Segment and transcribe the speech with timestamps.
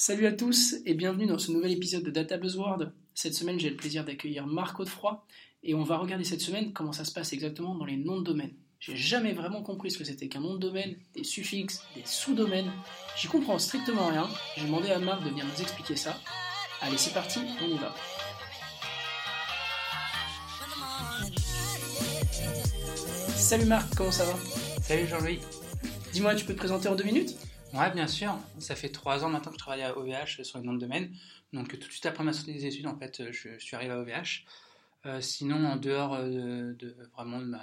[0.00, 2.92] Salut à tous et bienvenue dans ce nouvel épisode de Data Buzzword.
[3.14, 5.26] Cette semaine, j'ai le plaisir d'accueillir Marc Audefroy
[5.64, 8.22] et on va regarder cette semaine comment ça se passe exactement dans les noms de
[8.22, 8.52] domaine.
[8.78, 12.70] J'ai jamais vraiment compris ce que c'était qu'un nom de domaine, des suffixes, des sous-domaines.
[13.16, 14.28] J'y comprends strictement rien.
[14.56, 16.16] J'ai demandé à Marc de venir nous expliquer ça.
[16.80, 17.92] Allez, c'est parti, on y va.
[23.34, 24.34] Salut Marc, comment ça va?
[24.80, 25.40] Salut Jean-Louis.
[26.12, 27.34] Dis-moi, tu peux te présenter en deux minutes?
[27.74, 28.38] Ouais, bien sûr.
[28.58, 31.14] Ça fait trois ans maintenant que je travaille à OVH sur les noms de domaine.
[31.52, 34.00] Donc tout de suite après ma sortie des études, en fait, je, suis arrivé à
[34.00, 34.44] OVH.
[35.06, 37.56] Euh, sinon, en dehors euh, de, vraiment de,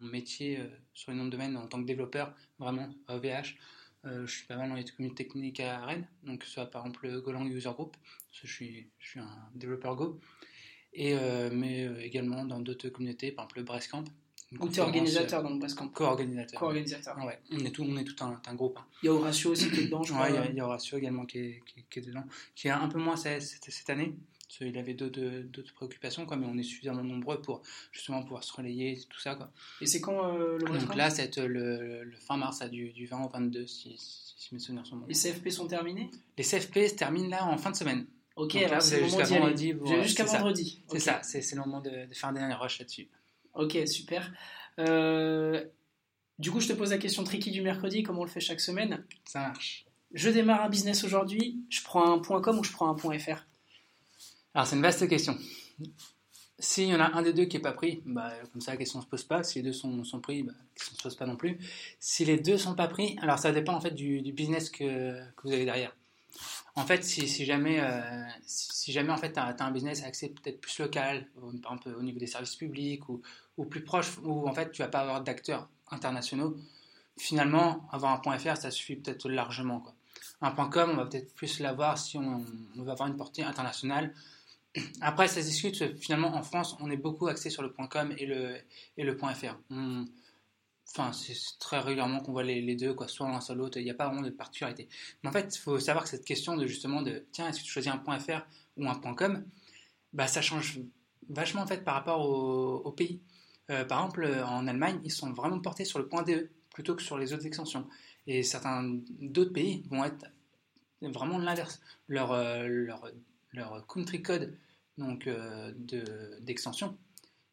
[0.00, 3.56] mon métier euh, sur les noms de domaine en tant que développeur, vraiment à OVH,
[4.04, 6.06] je suis pas mal dans les communautés techniques à Rennes.
[6.22, 7.96] Donc soit par exemple le Golang User Group,
[8.28, 10.20] parce que je suis, un développeur Go.
[10.94, 11.14] Et,
[11.52, 14.04] mais également dans d'autres communautés, par exemple le Brestcamp,
[14.58, 16.58] ou tu es organisateur dans le Basecamp Co-organisateur.
[16.58, 17.14] Co-organisateur.
[17.18, 18.78] Ah ouais, on est tout, on est tout un, un groupe.
[18.78, 18.86] Hein.
[19.02, 20.30] Il y a Horatio aussi qui est dedans, je crois.
[20.30, 22.24] Ouais, il y, a Horatio également qui est, qui, est, dedans,
[22.54, 24.14] qui est un peu moins cette, cette année.
[24.48, 27.60] Parce qu'il avait d'autres préoccupations, quoi, mais on est suffisamment nombreux pour
[27.92, 29.34] justement pouvoir se relayer, tout ça.
[29.34, 29.50] Quoi.
[29.82, 33.24] Et c'est quand euh, le Donc là, c'est le, le, fin mars, du, du 20
[33.24, 35.06] au 22, si, si mes souvenirs sont bons.
[35.06, 36.10] Les CFP sont terminés?
[36.38, 38.06] Les CFP se terminent là en fin de semaine.
[38.36, 39.74] Ok, Donc alors c'est jusqu'à vendredi.
[40.02, 40.82] Jusqu'à vendredi.
[40.88, 43.08] C'est ça, c'est le moment de, de faire un dernier rush là-dessus.
[43.58, 44.32] Ok, super.
[44.78, 45.64] Euh,
[46.38, 48.60] du coup, je te pose la question tricky du mercredi, comme on le fait chaque
[48.60, 49.04] semaine.
[49.24, 49.84] Ça marche.
[50.14, 53.44] Je démarre un business aujourd'hui, je prends un .com ou je prends un .fr
[54.54, 55.36] Alors, c'est une vaste question.
[56.60, 58.76] S'il y en a un des deux qui n'est pas pris, bah, comme ça la
[58.76, 59.42] question ne se pose pas.
[59.42, 61.58] Si les deux sont, sont pris, bah, la question ne se pose pas non plus.
[61.98, 65.20] Si les deux ne sont pas pris, alors ça dépend en fait du, business que,
[65.34, 65.96] que, vous avez derrière.
[66.74, 68.00] En fait, si, jamais, euh,
[68.46, 71.26] si, jamais en fait, tu as, un business axé peut-être plus local,
[71.62, 73.20] par exemple au niveau des services publics ou,
[73.64, 76.56] plus proche, où en fait tu vas pas avoir d'acteurs internationaux,
[77.16, 79.80] finalement, avoir un .fr, ça suffit peut-être largement.
[79.80, 79.94] Quoi.
[80.40, 82.44] Un .com, on va peut-être plus l'avoir si on,
[82.76, 84.14] on, va avoir une portée internationale.
[85.00, 88.26] Après, ça se discute, finalement, en France, on est beaucoup axé sur le .com et
[88.26, 89.56] le, .fr.
[90.90, 93.90] enfin, c'est très régulièrement qu'on voit les, deux, quoi, soit l'un soit l'autre, il n'y
[93.90, 94.88] a pas vraiment de particularité.
[95.22, 97.64] Mais en fait, il faut savoir que cette question de justement de, tiens, est-ce que
[97.64, 99.44] tu choisis un .fr ou un point .com,
[100.12, 100.80] bah, ça change
[101.28, 103.20] vachement en fait par rapport au pays.
[103.70, 106.94] Euh, par exemple, euh, en Allemagne, ils sont vraiment portés sur le point DE plutôt
[106.94, 107.86] que sur les autres extensions.
[108.26, 110.26] Et certains d'autres pays vont être
[111.02, 111.80] vraiment l'inverse.
[112.08, 113.10] Leur, euh, leur,
[113.52, 114.56] leur, country code
[114.96, 115.28] donc
[116.40, 116.98] d'extension,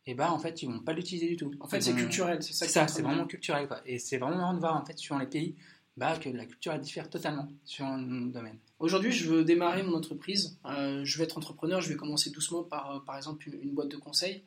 [0.08, 1.52] et bah en fait ils vont pas l'utiliser du tout.
[1.60, 2.68] En fait, c'est culturel, c'est ça.
[2.68, 3.82] ça, c'est vraiment culturel quoi.
[3.86, 5.56] Et c'est vraiment marrant de voir en fait sur les pays,
[5.98, 8.58] bah, que la culture elle diffère totalement sur un domaine.
[8.80, 10.58] Aujourd'hui, je veux démarrer mon entreprise.
[10.66, 11.82] je vais être entrepreneur.
[11.82, 14.44] Je vais commencer doucement par, par exemple, une boîte de conseil.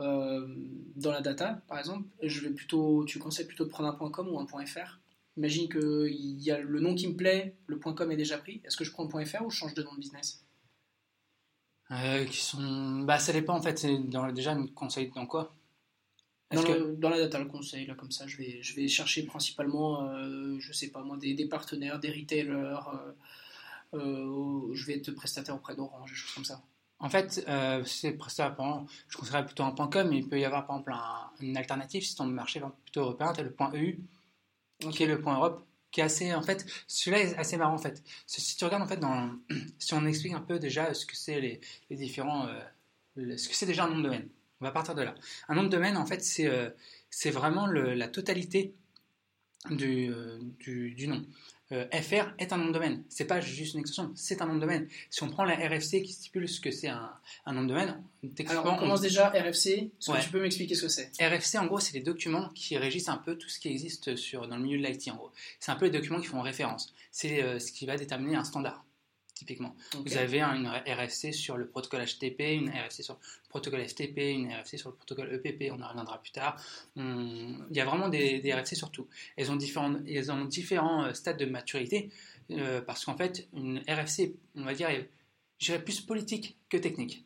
[0.00, 0.46] Euh,
[0.96, 4.28] dans la data, par exemple, je vais plutôt, tu conseilles plutôt de prendre un .com
[4.28, 5.00] ou un .fr
[5.36, 8.60] Imagine qu'il y a le nom qui me plaît, le .com est déjà pris.
[8.64, 10.43] Est-ce que je prends un .fr ou je change de nom de business?
[11.94, 13.00] Euh, qui sont...
[13.04, 13.78] bah, Ça dépend en fait.
[13.78, 15.54] C'est dans, déjà une conseil dans quoi?
[16.50, 16.62] Dans,
[16.98, 20.56] dans, la data, le conseil, là, comme ça, je vais, je vais chercher principalement, euh,
[20.60, 22.76] je sais pas moi, des, des partenaires, des retailers,
[23.92, 26.62] je vais être prestataire auprès d'Orange, des choses comme ça.
[27.00, 30.66] En fait, euh, c'est prestataire, je conseillerais plutôt un .com, mais il peut y avoir
[30.66, 30.94] par exemple
[31.40, 33.98] une alternative si ton marché est plutôt européen, tu as le point .eu,
[34.78, 37.78] qui est le point Europe, qui est assez, en fait, celui-là est assez marrant en
[37.78, 38.02] fait.
[38.26, 39.30] Si tu regardes en fait, dans,
[39.78, 41.60] si on explique un peu déjà ce que c'est les,
[41.96, 44.28] différents, euh, ce que c'est déjà un nom de domaine,
[44.60, 45.14] on va partir de là.
[45.48, 46.68] Un nom de domaine, en fait, c'est euh,
[47.10, 48.74] c'est vraiment la totalité
[49.70, 50.12] du,
[50.58, 51.24] du, du nom.
[51.74, 53.02] Euh, FR est un nom de domaine.
[53.08, 54.88] C'est pas juste une extension, c'est un nom de domaine.
[55.10, 57.10] Si on prend la RFC qui stipule ce que c'est un,
[57.46, 58.02] nom de domaine,
[58.48, 59.90] Alors on commence déjà RFC.
[59.98, 61.10] tu peux m'expliquer ce que c'est?
[61.20, 64.46] RFC, en gros, c'est les documents qui régissent un peu tout ce qui existe sur,
[64.46, 65.08] dans le milieu de l'IT.
[65.08, 66.94] En gros, c'est un peu les documents qui font référence.
[67.10, 68.83] C'est euh, ce qui va déterminer un standard
[69.44, 69.76] typiquement.
[70.04, 74.52] Vous avez une RFC sur le protocole HTTP, une RFC sur le protocole FTP, une
[74.52, 76.56] RFC sur le protocole EPP, on en reviendra plus tard.
[76.96, 79.06] Il y a vraiment des, RFC sur tout.
[79.36, 82.10] Elles ont différents, elles ont différents euh, stades de maturité,
[82.50, 85.08] euh, parce qu'en fait, une RFC, on va dire, est
[85.84, 87.24] plus politique que technique.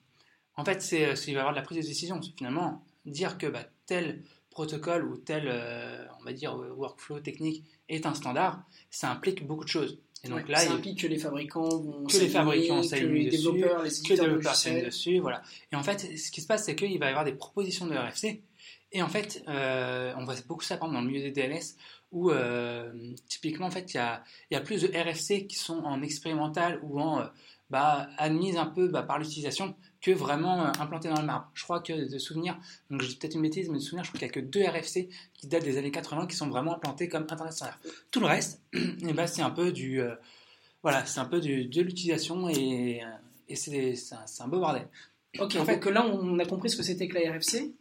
[0.56, 2.20] En fait, c'est euh, il va y avoir de la prise de décision.
[2.36, 5.48] Finalement, dire que bah, tel protocole ou tel,
[6.18, 10.00] on va dire, workflow technique est un standard, ça implique beaucoup de choses.
[10.24, 13.82] Et donc là, ça implique que les fabricants vont que les fabricants que les développeurs,
[13.82, 15.42] les que les développeurs dessus, voilà.
[15.72, 17.94] Et en fait, ce qui se passe, c'est qu'il va y avoir des propositions de
[17.94, 18.42] RFC.
[18.92, 21.76] Et en fait, euh, on voit beaucoup ça dans le milieu des DNS,
[22.10, 22.90] où euh,
[23.28, 26.80] typiquement, en fait, il y a, y a, plus de RFC qui sont en expérimental
[26.82, 27.24] ou en euh,
[27.70, 31.50] bah, admises un peu bah, par l'utilisation que vraiment euh, implanté dans le marbre.
[31.54, 32.56] Je crois que de souvenirs,
[32.90, 34.64] donc dis peut-être une bêtise, mais de souvenirs, je crois qu'il n'y a que deux
[34.64, 37.78] RFC qui datent des années 80 qui sont vraiment implantés comme Internet standard.
[38.10, 40.14] Tout le reste, eh ben, c'est un peu du, euh,
[40.82, 43.02] Voilà, c'est un peu de, de l'utilisation et,
[43.48, 44.86] et c'est c'est un, c'est un beau bordel.
[45.40, 47.72] Ok, en fait, que là, on a compris ce que c'était que la RFC.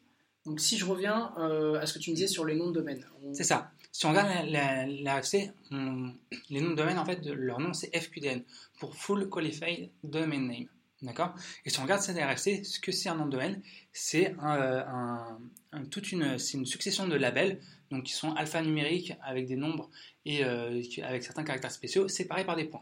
[0.46, 2.74] Donc, si je reviens euh, à ce que tu me disais sur les noms de
[2.74, 3.06] domaine.
[3.24, 3.72] on- C'est ça.
[3.92, 6.14] Si on regarde la, la, la RFC, on-
[6.50, 8.44] les noms de domaine, en fait, de- leur nom c'est FQDN,
[8.80, 10.68] pour Full Qualified Domain Name.
[11.04, 11.36] D'accord?
[11.66, 13.62] Et si on regarde cette RFC, ce que c'est un nom de domaine,
[13.94, 15.38] c'est un, un-
[15.72, 17.60] un- toute une, c'est une succession de labels,
[17.92, 19.90] donc qui sont alphanumériques avec des nombres
[20.26, 22.82] et euh, avec certains caractères spéciaux, séparés par des points.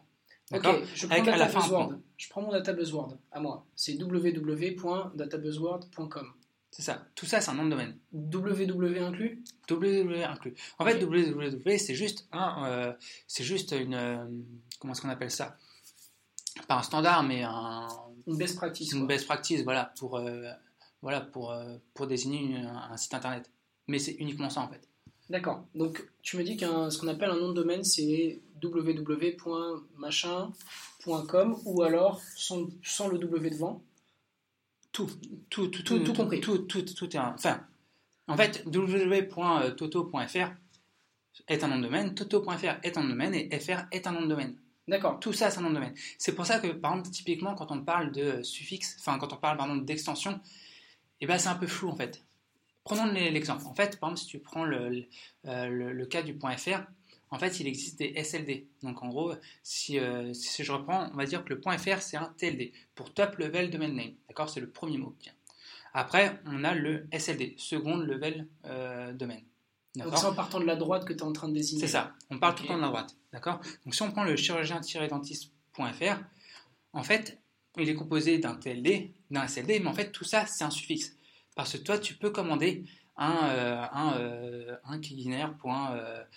[0.51, 0.77] D'accord?
[0.93, 1.59] Je prends, Avec à la fin
[2.17, 3.65] je prends mon data buzzword à moi.
[3.75, 6.33] C'est www.databuzzword.com.
[6.71, 7.05] C'est ça.
[7.15, 7.97] Tout ça, c'est un nom de domaine.
[8.13, 9.43] www inclus?
[9.69, 10.53] Www inclus.
[10.77, 12.93] En fait, www, c'est juste un, euh,
[13.27, 14.25] c'est juste une, euh,
[14.79, 15.57] comment est-ce qu'on appelle ça?
[16.67, 17.87] Pas un standard, mais un,
[18.27, 18.91] Une best practice.
[18.91, 19.07] une quoi.
[19.07, 20.49] best practice, voilà, pour, euh,
[21.01, 23.49] voilà, pour, euh, pour désigner une- un site internet.
[23.87, 24.81] Mais c'est uniquement ça en fait.
[25.29, 25.65] D'accord.
[25.75, 31.83] Donc, tu me dis qu'un ce qu'on appelle un nom de domaine, c'est www.machin.com ou
[31.83, 33.81] alors sans, sans le W devant?
[34.91, 35.09] Tout,
[35.49, 36.41] tout, tout, Tout- tout compris.
[36.41, 37.59] Tout, tout, tout est un, enfin,
[38.27, 40.51] en fait, www.toto.fr
[41.47, 44.11] est un nom de domaine, toto.fr est un nom de domaine et fr est un
[44.13, 44.55] nom de domaine.
[44.87, 45.19] D'accord.
[45.19, 45.95] Tout ça, c'est un nom de domaine.
[46.17, 49.37] C'est pour ça que, par exemple, typiquement, quand on parle de suffixe, enfin, quand on
[49.37, 50.39] parle, pardon, d'extension,
[51.21, 52.23] eh ben, c'est un peu flou, en fait.
[52.83, 53.65] Prenons l'exemple.
[53.65, 55.05] En fait, par exemple, si tu prends le, le,
[55.47, 56.81] euh, le- le cas du point .fr,
[57.31, 58.67] en fait, il existe des SLD.
[58.83, 59.33] Donc, en gros,
[59.63, 62.71] si, euh, si je reprends, on va dire que le point .fr, c'est un TLD,
[62.93, 64.11] pour Top Level Domain Name.
[64.27, 65.15] D'accord C'est le premier mot.
[65.95, 69.39] Après, on a le SLD, Second Level euh, Domain.
[69.95, 71.81] Donc, c'est en partant de la droite que tu es en train de désigner.
[71.81, 73.15] c'est ça, on parle tout le temps de la droite.
[73.85, 76.19] Donc si on prend le chirurgien-dentiste.fr,
[76.93, 77.39] en fait,
[77.77, 81.15] il est composé d'un TLD, d'un SLD, mais en fait, tout ça, c'est un suffixe.
[81.55, 82.85] Parce que toi, tu peux commander
[83.17, 83.85] un, euh,
[84.19, 84.99] euh, un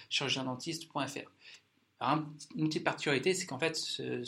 [0.09, 0.99] chirurgien-dentiste.fr.
[2.00, 4.23] Alors, un- Une petite particularité, c'est qu'en fait, ce,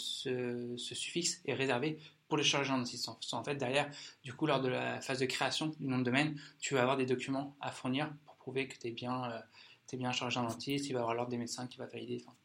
[0.77, 3.09] suffixe est réservé pour le chirurgien-dentiste.
[3.09, 3.91] En- fait, derrière,
[4.25, 6.97] du coup, lors de la phase de création du nom de domaine, tu vas avoir
[6.97, 9.41] des documents à fournir pour prouver que tu es bien, euh,
[9.97, 12.37] bien chirurgien-dentiste, il va y avoir l'ordre des médecins qui va valider, enfin,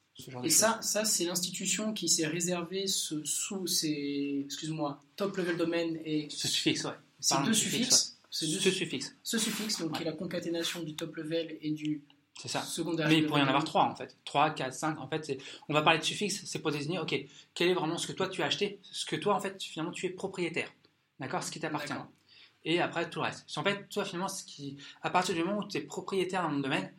[0.43, 5.99] Et ça, ça c'est l'institution qui s'est réservée ce- sous ces, excuse-moi, top level domaine
[6.05, 6.91] et Ce suffixe, ouais.
[7.19, 8.11] ces deux suffixe, suffixes.
[8.41, 9.97] Deux, Ce suffixe, ce suffixe, donc Ouais.
[9.97, 12.01] qui est la concaténation du top level et du
[12.37, 12.61] c'est ça.
[12.61, 13.07] secondaire.
[13.09, 14.17] Mais il pourrait y en avoir trois en fait.
[14.25, 14.99] Trois, quatre, cinq.
[14.99, 15.37] En fait,
[15.69, 17.13] on va parler de suffixe, c'est pour désigner, ok,
[17.53, 19.91] quel est vraiment ce que toi tu as acheté, ce que toi en fait, finalement
[19.93, 20.71] tu es propriétaire.
[21.19, 21.43] D'accord?
[21.43, 21.93] Ce qui t'appartient.
[22.63, 23.45] Et après tout le reste.
[23.57, 26.55] En fait, toi finalement, ce qui, à partir du moment où tu es propriétaire dans
[26.55, 26.91] le domaine,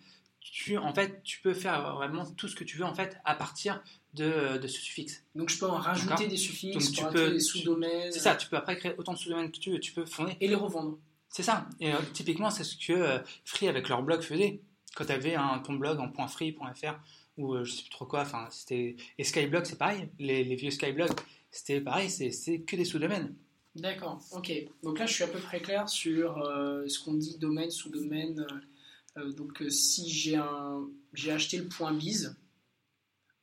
[0.52, 3.34] tu, en fait, tu peux faire vraiment tout ce que tu veux en fait à
[3.34, 3.82] partir
[4.14, 5.22] de, de ce suffixe.
[5.34, 8.48] Donc je peux en rajouter des suffixes Donc, tu peux- des sous-domaines C'est ça, tu
[8.48, 10.98] peux après créer autant de sous-domaines que tu veux, tu peux fournir et les revendre.
[11.28, 11.68] C'est ça.
[11.80, 14.60] Et euh, typiquement, c'est ce que euh, Free avec leur blog faisait.
[14.94, 16.94] Quand tu avais un, ton blog en .free.fr
[17.36, 20.08] ou euh, je sais plus trop quoi, enfin c'était et Skyblog c'est pareil.
[20.18, 21.10] Les, les vieux Skyblog
[21.50, 23.34] c'était pareil, c'est que des sous-domaines.
[23.74, 24.50] D'accord, ok.
[24.82, 28.46] Donc là, je suis à peu près clair sur euh, ce qu'on dit domaine, sous-domaine.
[29.18, 32.36] Euh, donc euh, si j'ai un, j'ai acheté le point .biz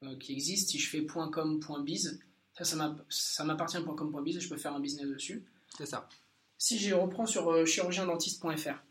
[0.03, 2.19] euh, qui existe, si je fais .com, .biz,
[2.57, 5.43] ça, ça m'a- ça m'appartient .com, .biz et je peux faire un business dessus.
[5.77, 6.07] C'est ça.
[6.57, 8.83] Si je reprends sur chirurgiendentiste.fr,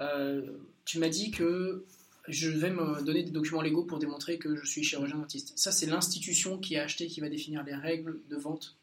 [0.00, 1.84] euh, tu m'as dit que
[2.28, 5.52] je vais me donner des documents légaux pour démontrer que je suis chirurgien dentiste.
[5.58, 8.76] Ça, c'est l'institution qui a acheté qui va définir les règles de vente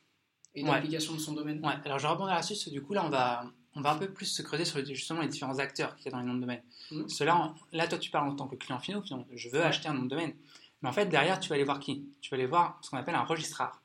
[0.56, 0.70] et Ouais.
[0.72, 1.64] d'application de son domaine.
[1.66, 1.74] Ouais.
[1.86, 2.54] Alors je vais rebondir là-dessus.
[2.54, 4.84] parce que Du coup là on va on va un peu plus se creuser sur
[4.86, 6.64] justement les différents acteurs qu'il y a dans les noms de domaine.
[6.92, 7.08] Mhm.
[7.10, 9.02] Cela, là toi tu parles en tant que client final.
[9.34, 9.66] Je veux Ouais.
[9.66, 10.34] acheter un nom de domaine.
[10.82, 12.06] Mais en fait derrière tu vas aller voir qui?
[12.22, 13.82] Tu vas aller voir ce qu'on appelle un registraire.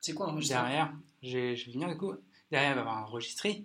[0.00, 0.92] C'est quoi un registraire Derrière,
[1.22, 2.12] je vais venir du coup,
[2.50, 3.64] derrière il va y avoir un registré,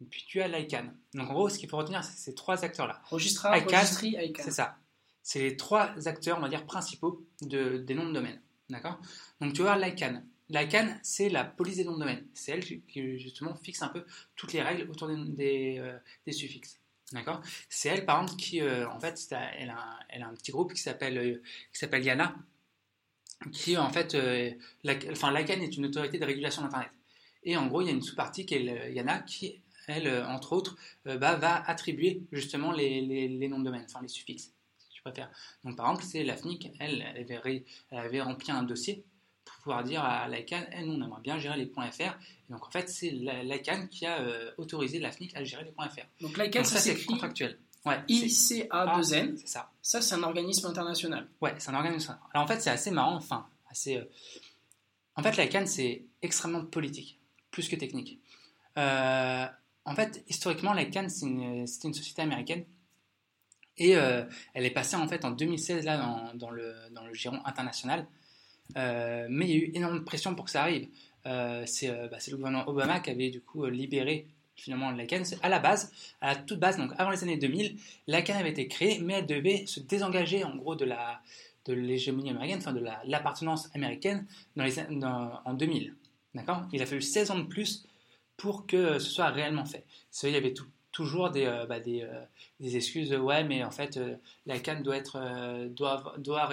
[0.00, 0.94] et puis tu as l'ICANN.
[1.14, 3.00] Donc en gros, ce qu'il faut retenir, c'est ces trois acteurs-là.
[3.04, 4.44] Registraire, ICANN, registry, ICANN.
[4.44, 4.76] C'est ça.
[5.22, 8.40] C'est les trois acteurs, on va dire, principaux de, des noms de domaine.
[8.68, 8.98] D'accord?
[9.40, 9.78] Donc tu vas voir
[10.48, 10.86] l'ICANN.
[10.86, 12.26] L'ICANN, c'est la police des noms de domaine.
[12.34, 14.04] C'est elle qui, justement, fixe un peu
[14.36, 16.80] toutes les règles autour des, euh, suffixes.
[17.12, 17.40] D'accord?
[17.68, 21.18] C'est elle, par exemple, qui, euh, en fait, elle a, un- petit groupe qui s'appelle
[21.18, 22.34] euh, Yana,
[23.52, 24.14] qui, en fait,
[24.82, 26.90] la, enfin, l'ICANN est une autorité de régulation d'Internet.
[27.44, 30.76] Et en gros, il y a une sous-partie qui est Yana qui, elle, entre autres,
[31.04, 34.52] bah, va attribuer justement les, noms de domaine, enfin les suffixes.
[35.64, 37.02] Donc par exemple, c'est la FNIC, elle,
[37.90, 39.04] avait, rempli un dossier
[39.68, 42.02] pouvoir dire à l'ICANN, elle, nous, on aimerait bien gérer les points FR.
[42.02, 45.72] Et donc en fait, c'est l'ICANN qui a euh, autorisé la FNIC à gérer les
[45.72, 46.02] points FR.
[46.20, 47.58] Donc l'ICANN, ça ça, c'est contractuel.
[47.84, 48.14] Ouais, c'est
[48.68, 49.36] ICA2N.
[49.36, 49.70] c'est ça.
[49.82, 51.28] Ça, c'est un organisme international.
[51.40, 52.18] Ouais, c'est un organisme.
[52.32, 53.96] Alors en fait, c'est assez marrant, enfin, assez.
[53.98, 54.04] euh,
[55.16, 57.18] En fait, la CAN, c'est extrêmement politique,
[57.50, 58.18] plus que technique.
[58.78, 59.46] Euh,
[59.84, 60.72] En fait, historiquement,
[61.22, 62.64] une- c'était une société américaine.
[63.78, 67.14] Et euh, elle est passée en fait en 2016 là dans, dans le, dans le
[67.14, 68.06] giron international.
[68.76, 70.88] Euh, mais il y a eu énormément de pression pour que ça arrive.
[71.26, 75.22] Euh, c'est euh, bah, c'est le gouvernement Obama qui avait du coup libéré finalement l'ICANN.
[75.42, 77.76] À la base, à la toute base, donc avant les années 2000,
[78.08, 81.20] l'ICANN avait été créée, mais elle devait se désengager en gros de la
[81.70, 85.94] américaine, enfin de l'appartenance américaine en 2000.
[86.34, 86.62] D'accord?
[86.72, 87.84] Il a fallu 16 ans de plus
[88.38, 89.84] pour que ce soit réellement fait.
[90.22, 90.54] il y avait
[90.92, 92.08] toujours des, bah, des,
[92.58, 94.00] des, excuses ouais, mais en fait,
[94.46, 96.48] la CAN doit, être, doit, doit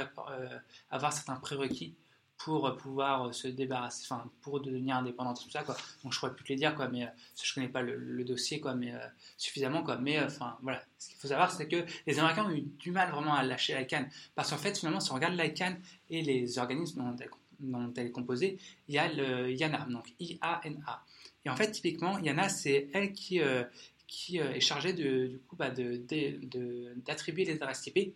[0.91, 1.93] avoir certains prérequis
[2.38, 5.75] pour pouvoir se débarrasser, enfin pour devenir indépendante, tout ça quoi.
[6.04, 7.10] Donc je pourrais plus te les dire quoi, mais euh,
[7.42, 9.00] je connais pas le, dossier quoi, mais euh,
[9.38, 9.98] suffisamment quoi.
[9.98, 12.92] Mais euh, enfin voilà, ce qu'il faut savoir c'est que les Américains ont eu du
[12.92, 15.80] mal vraiment à lâcher la canne, parce qu'en fait finalement si on regarde la canne
[16.10, 17.15] et les organismes
[17.60, 21.04] dont elle, est composée, il y a le IANA, donc I-A-N-A.
[21.46, 27.46] Et en fait typiquement IANA c'est elle qui est chargée de, du coup bah, d'attribuer
[27.46, 28.13] les adresses IP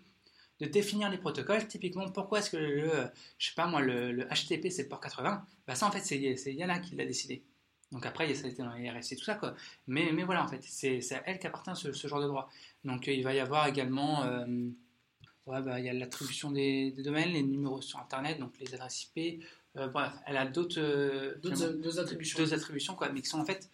[0.60, 1.68] de définir les protocoles.
[1.68, 2.92] Typiquement, pourquoi est-ce que le,
[3.38, 6.54] je sais pas moi, le, HTTP c'est le port 80 bah Ça, en fait, c'est
[6.54, 7.44] Yana qui l'a décidé.
[7.92, 9.56] Donc après, ça a été dans les RFC, tout ça, quoi.
[9.88, 12.50] Mais, mais voilà, en fait, c'est à elle qu'appartient ce, ce, genre de droit.
[12.84, 14.46] Donc il va y avoir également, euh,
[15.48, 19.10] ouais, bah, il y a l'attribution des, domaines, les numéros sur Internet, donc les adresses
[19.16, 19.44] IP.
[19.78, 21.36] Euh, bref, elle a d'autres euh,
[22.00, 22.40] attributions.
[22.40, 23.70] Deux attributions, quoi, mais qui sont en fait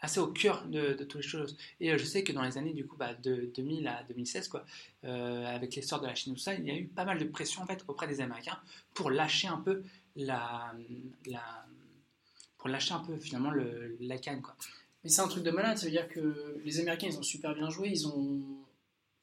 [0.00, 1.56] assez au cœur de, toutes les choses.
[1.80, 4.48] Et euh, je sais que dans les années du coup bah, de 2000 à 2016,
[4.48, 4.64] quoi,
[5.04, 7.24] euh, avec l'essor de la Chine, tout ça, il y a eu pas mal de
[7.24, 8.58] pression en fait auprès des Américains
[8.94, 9.82] pour lâcher un peu
[10.16, 10.72] la,
[11.26, 11.42] la
[12.58, 14.56] pour lâcher un peu finalement le, la canne quoi.
[15.04, 17.54] Mais c'est un truc de malade, ça veut dire que les Américains ils ont super
[17.54, 18.40] bien joué, ils ont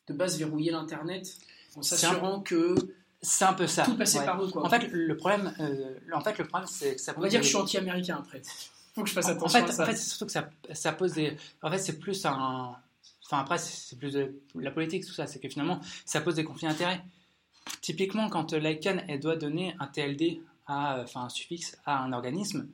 [0.08, 1.38] de base verrouillé l'internet
[1.76, 2.76] en s'assurant que
[3.22, 3.84] c'est un peu ça.
[3.84, 4.66] Tout passait par eux quoi.
[4.66, 7.14] En fait le problème, euh, en fait le problème c'est que ça.
[7.18, 8.42] On va dire que je suis anti-américain après
[8.96, 9.84] faut que je fasse attention en fait, à ça.
[9.84, 11.36] En fait, c'est surtout que ça, ça, pose des.
[11.62, 12.76] En fait, c'est plus un.
[13.26, 15.28] Enfin, après, c'est plus de la politique, tout ça.
[15.28, 17.04] C'est que finalement, ça pose des conflits d'intérêts.
[17.82, 22.70] Typiquement, quand l'ICANN elle doit donner un TLD, à, enfin un suffixe à un organisme,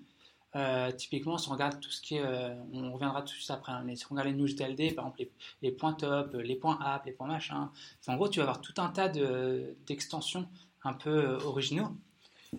[0.55, 2.21] euh, typiquement, si on regarde tout ce qui est.
[2.21, 3.71] Euh, on reviendra tout de suite après.
[3.71, 5.23] Hein, mais si on regarde les news TLD, par exemple,
[5.61, 7.71] les, points top, les points app, les points machin.
[8.07, 10.47] en gros, tu vas avoir tout un tas d'extensions
[10.83, 11.95] un peu euh, originaux.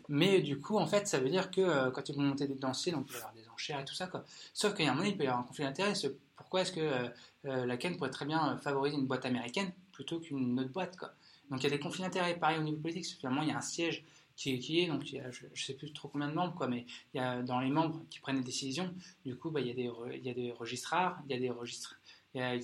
[0.09, 2.93] Mais du coup, en fait, ça veut dire que quand tu veux monter des dossiers,
[2.93, 4.07] donc il y avoir des cher et tout ça.
[4.07, 4.25] Quoi.
[4.53, 5.93] Sauf y a un moment, il peut y avoir un conflit d'intérêts.
[6.37, 7.09] Pourquoi est-ce que euh,
[7.47, 11.13] euh, la CAN pourrait très bien favoriser une boîte américaine plutôt qu'une autre boîte quoi.
[11.51, 13.05] Donc il y a des conflits d'intérêts pareil au niveau politique.
[13.19, 14.05] Finalement, il y a un siège
[14.37, 17.19] qui, qui est, donc je ne sais plus trop combien de membres, quoi, mais il
[17.19, 18.93] y a dans les membres qui prennent les décisions,
[19.25, 21.39] du coup, bah, il, y a des, il y a des registrars, il y a
[21.39, 22.01] des registres,
[22.35, 22.59] il y a,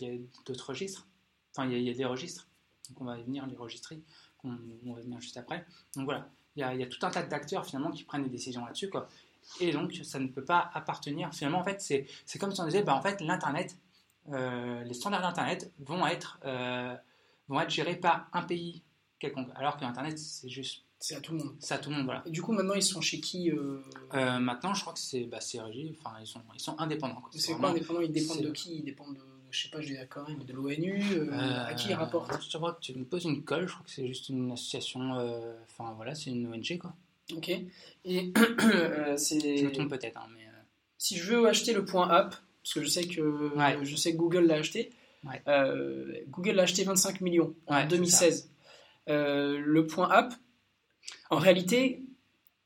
[0.47, 1.07] d'autres registres,
[1.55, 2.49] enfin il y, a, des registres,
[2.89, 4.01] donc on va venir les registrer,
[4.45, 5.67] on, va venir juste après.
[5.95, 8.25] Donc voilà, il y a, il y a tout un tas d'acteurs finalement qui prennent
[8.25, 9.09] des décisions là-dessus, quoi
[9.61, 11.33] et donc ça ne peut pas appartenir.
[11.33, 13.77] Finalement, en fait, c'est comme si on disait, bah, en fait, l'Internet,
[14.33, 16.95] euh, les standards d'Internet vont être, euh,
[17.49, 18.83] vont être gérés par un pays
[19.19, 20.85] quelconque, alors que l'Internet, c'est juste.
[21.01, 21.55] C'est à tout le monde.
[21.61, 22.25] C'est à tout le monde, voilà.
[22.27, 23.81] Et du coup, maintenant, ils sont chez qui euh?
[24.13, 27.23] Maintenant, je crois que c'est bah, régi, enfin, ils sont, ils sont indépendants.
[27.31, 28.79] C'est quoi indépendant Ils dépendent de qui?
[28.79, 32.43] Ils dépendent de, je sais pas, je dis d'accord, de l'ONU À qui ils rapportent?
[32.43, 35.13] Je crois que tu me poses une colle, je crois que c'est juste une association,
[35.71, 36.93] enfin voilà, c'est une ONG, quoi.
[37.35, 37.51] Ok.
[38.05, 38.33] Et
[38.65, 39.59] euh, c'est.
[39.59, 40.45] Je me trompe peut-être, hein, mais.
[40.45, 40.63] Euh.
[40.97, 44.17] Si je veux acheter le point app, parce que je sais que je sais que
[44.17, 44.91] Google l'a acheté.
[45.47, 48.51] Euh, Google l'a acheté 25 millions en 2016.
[49.07, 50.35] le point app,
[51.31, 52.03] en réalité,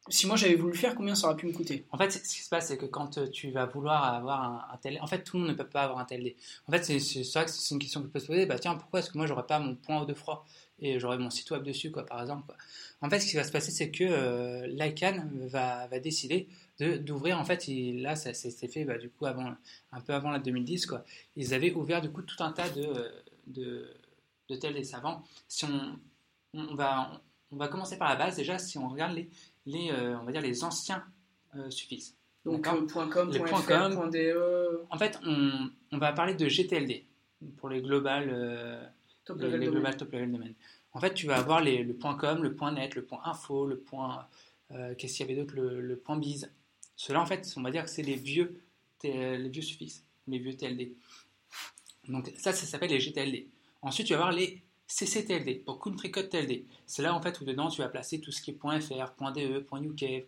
[0.08, 1.86] si moi j'avais voulu le faire, combien ça aurait pu me coûter?
[1.92, 4.98] En fait, ce qui se passe, c'est que quand tu vas vouloir avoir un, tel,
[5.00, 6.36] en fait, tout le monde ne peut pas avoir un TLD.
[6.66, 8.46] En fait, c'est vrai que c'est une question que peut se poser.
[8.46, 10.46] Bah tiens, pourquoi est-ce que moi j'aurais pas mon point de froid?
[10.82, 12.44] Et j'aurais mon site web dessus, quoi, par exemple.
[12.46, 12.56] Quoi.
[13.00, 16.48] En fait, ce qui va se passer, c'est que euh, l'ICANN va, va, décider
[16.78, 17.38] d'ouvrir.
[17.38, 19.54] En fait, là, ça s'est fait bah, du coup avant,
[19.92, 21.04] un peu avant la 2010, quoi.
[21.36, 23.10] Ils avaient ouvert du coup tout un tas de,
[23.46, 23.88] de,
[24.48, 25.22] de tels et savants.
[25.46, 25.98] Si on,
[26.54, 27.22] on va,
[27.52, 28.58] on va commencer par la base déjà.
[28.58, 29.28] Si on regarde les,
[29.66, 31.04] les euh, on va dire les anciens
[31.56, 32.16] euh, suffixes.
[32.44, 34.84] Donc euh, .com, .fr, .de.
[34.90, 37.04] En fait, on, on, va parler de GTLD
[37.56, 38.92] pour les global
[39.24, 40.52] top les, les global top level domain.
[40.92, 43.66] En fait, tu vas avoir les, le point .com, le point .net, le point .info,
[43.66, 44.26] le point...
[44.72, 46.50] Euh, qu'est-ce qu'il y avait d'autre le, le, point .biz.
[46.96, 48.62] Cela, en fait, on va dire que c'est les vieux,
[49.02, 50.94] les vieux suffixes, les vieux TLD.
[52.08, 53.48] Donc ça, ça s'appelle les GTLD.
[53.82, 56.66] Ensuite, tu vas avoir les CCTLD, pour Country Code TLD.
[56.86, 59.66] C'est là, en fait, où dedans, tu vas placer tout ce qui est .fr, .de,
[59.86, 60.26] .uk,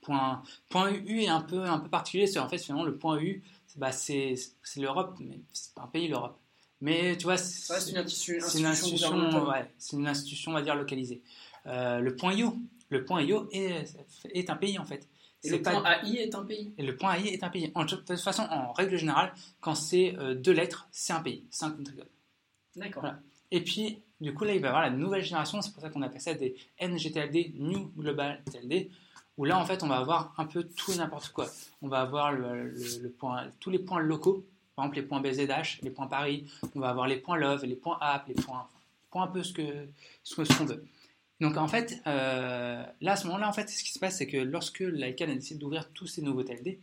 [0.00, 2.26] point, point .eu est un peu, un peu particulier.
[2.26, 3.42] C'est en fait, finalement, le point .u,
[3.76, 4.34] bah, c'est
[4.76, 6.38] l'Europe, mais c'est pas un pays, l'Europe.
[6.80, 10.74] Mais tu vois, c'est une, institution, une institution, ouais, c'est une institution, on va dire,
[10.74, 11.20] localisée.
[11.66, 12.56] Euh, le point IO,
[12.88, 13.84] le point IO est,
[14.32, 15.06] est un pays en fait.
[15.42, 16.72] Et le point AI est un pays.
[16.78, 17.70] Et le point AI est un pays.
[17.74, 21.44] En, de toute façon, en règle générale, quand c'est euh, deux lettres, c'est un pays,
[21.50, 22.08] c'est un country code.
[22.76, 23.02] D'accord.
[23.50, 25.62] Et puis, Du coup, là, il va y avoir la nouvelle génération.
[25.62, 28.90] C'est pour ça qu'on appelle ça des NGTLD, New Global TLD,
[29.38, 31.46] où là, en fait, on va avoir un peu tout et n'importe quoi.
[31.80, 34.44] On va avoir le, le- le point, tous les points locaux,
[34.76, 36.50] par exemple les points BZH, les points Paris.
[36.74, 38.68] On va avoir les points Love, les points App, les points,
[39.10, 39.88] points un peu ce que
[40.22, 40.84] ce qu'on veut.
[41.40, 44.26] Donc en fait, euh, là à ce moment-là, en fait, ce qui se passe, c'est
[44.26, 46.78] que lorsque l'ICANN a décidé d'ouvrir tous ces nouveaux TLD,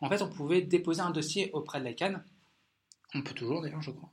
[0.00, 2.22] en fait, on pouvait déposer un dossier auprès de l'ICANN.
[3.14, 4.10] On peut toujours d'ailleurs, je crois.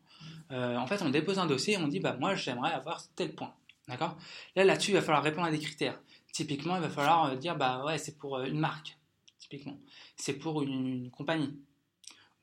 [0.51, 3.33] Euh, en fait, on dépose un dossier et on dit, bah moi, j'aimerais avoir tel
[3.33, 3.53] point.
[3.87, 4.17] D'accord?
[4.55, 5.99] Là, là-dessus, il va falloir répondre à des critères.
[6.33, 8.97] Typiquement, il va falloir euh, dire, bah ouais, c'est pour une marque.
[9.39, 9.77] Typiquement,
[10.17, 11.53] c'est pour une compagnie.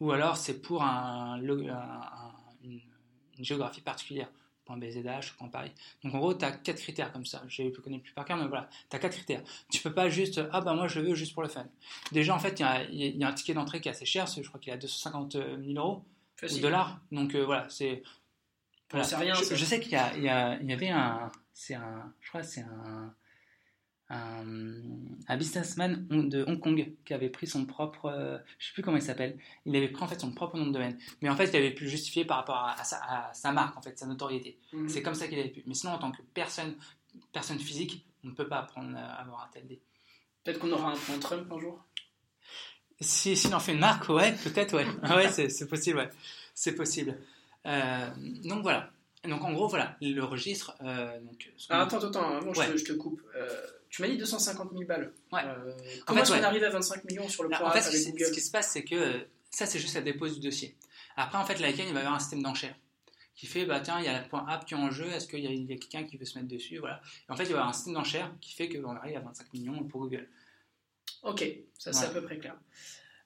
[0.03, 2.33] Ou alors, c'est pour un, un-
[2.65, 2.81] une,
[3.39, 4.29] une géographie particulière.
[4.65, 5.73] Point BZH, point Paris.
[6.05, 7.43] Donc en gros, tu as quatre critères comme ça.
[7.49, 9.43] Je ne connais plus par cœur, mais voilà, tu as quatre critères.
[9.71, 11.67] Tu peux pas juste, ah bah moi je le veux juste pour le fun.
[12.13, 14.05] Déjà, en fait, il y a, il y a un ticket d'entrée qui est assez
[14.07, 15.45] cher, je crois qu'il est à 250 000
[15.77, 16.05] euros ou
[16.37, 16.63] Facile.
[16.63, 17.01] dollars.
[17.11, 18.05] Donc euh, voilà, c'est.
[18.91, 19.05] Voilà.
[19.05, 21.33] c'est rien, Je, sais qu'il y, y, y avait un.
[21.53, 22.13] C'est un.
[22.21, 23.13] Je crois que c'est un.
[24.14, 24.45] Un,
[25.26, 28.07] un businessman de Hong Kong qui avait pris son propre.
[28.07, 29.38] euh, je sais plus comment il s'appelle.
[29.64, 30.99] Il avait pris en fait son propre nom de domaine.
[31.23, 33.76] Mais en fait, il avait pu justifier par rapport à, à sa, à sa marque,
[33.78, 34.59] en fait, sa notoriété.
[34.75, 34.88] Mhm.
[34.88, 35.62] C'est comme ça qu'il avait pu.
[35.66, 36.75] Mais sinon, en tant que personne,
[37.33, 39.81] personne physique, on ne peut pas apprendre à avoir un tel dé.
[40.45, 41.83] Peut-être qu'on aura un point Trump un jour?
[43.00, 44.87] Si, si on en fait une marque, ouais, peut-être, ouais.
[45.02, 46.09] Ah ouais, c'est possible, ouais.
[46.54, 47.19] C'est possible.
[47.66, 48.09] Euh,
[48.45, 48.90] donc voilà.
[49.25, 50.75] Donc en gros, voilà, le registre.
[50.83, 52.66] euh, donc, Ah, attends, attends, avant Ouais.
[52.66, 53.23] je, te, je te coupe.
[53.37, 53.49] Euh,
[53.93, 55.13] tu m'as dit 250 000 balles.
[55.33, 55.43] Ouais.
[55.45, 55.71] Euh,
[56.01, 56.45] En comment fait, est-ce qu'on ouais.
[56.45, 58.51] arrive à 25 millions sur le point en fait, avec qui, Google ce qui se
[58.51, 59.21] passe, c'est que euh,
[59.51, 60.75] ça, c'est juste la dépose du dossier.
[61.15, 62.75] Après, en fait, l'ICANN, il va y avoir un système d'enchères
[63.35, 65.27] qui fait, bah tiens, il y a le point app qui est en jeu, est-ce
[65.29, 67.03] qu'il y a, quelqu'un qui veut se mettre dessus, voilà.
[67.29, 69.21] Et en fait, il va y avoir un système d'enchères qui fait qu'on arrive à
[69.21, 70.27] 25 millions pour Google.
[71.23, 71.45] Ok,
[71.79, 72.07] ça c'est Ouais.
[72.07, 72.57] à peu près clair.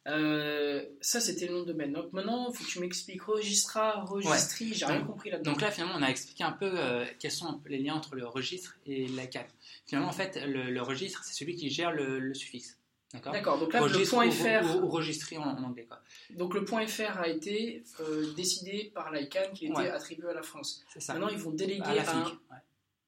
[0.07, 1.93] Euh, ça c'était le nom de domaine.
[1.93, 5.53] Donc maintenant, il faut que tu m'expliques registra, registri, j'ai rien compris là-dedans.
[5.53, 7.95] Donc là, finalement, on a expliqué un peu euh, quels sont un peu les liens
[7.95, 9.47] entre le registre et l'ICANN.
[9.87, 12.79] Finalement, en fait, le, le registre, c'est celui qui gère le, le suffixe.
[13.13, 13.33] D'accord?
[13.33, 15.87] D'accord, donc là le Registre point ou, .fr, ou- ou registré en, en anglais.
[15.87, 16.01] Quoi.
[16.31, 19.89] donc le point .fr a été euh, décidé par l'ICANN qui était Ouais.
[19.91, 20.85] attribué à la France.
[20.99, 21.13] Ça.
[21.15, 22.35] Maintenant, ils vont déléguer à la à, un, FNIC.
[22.51, 22.57] ouais.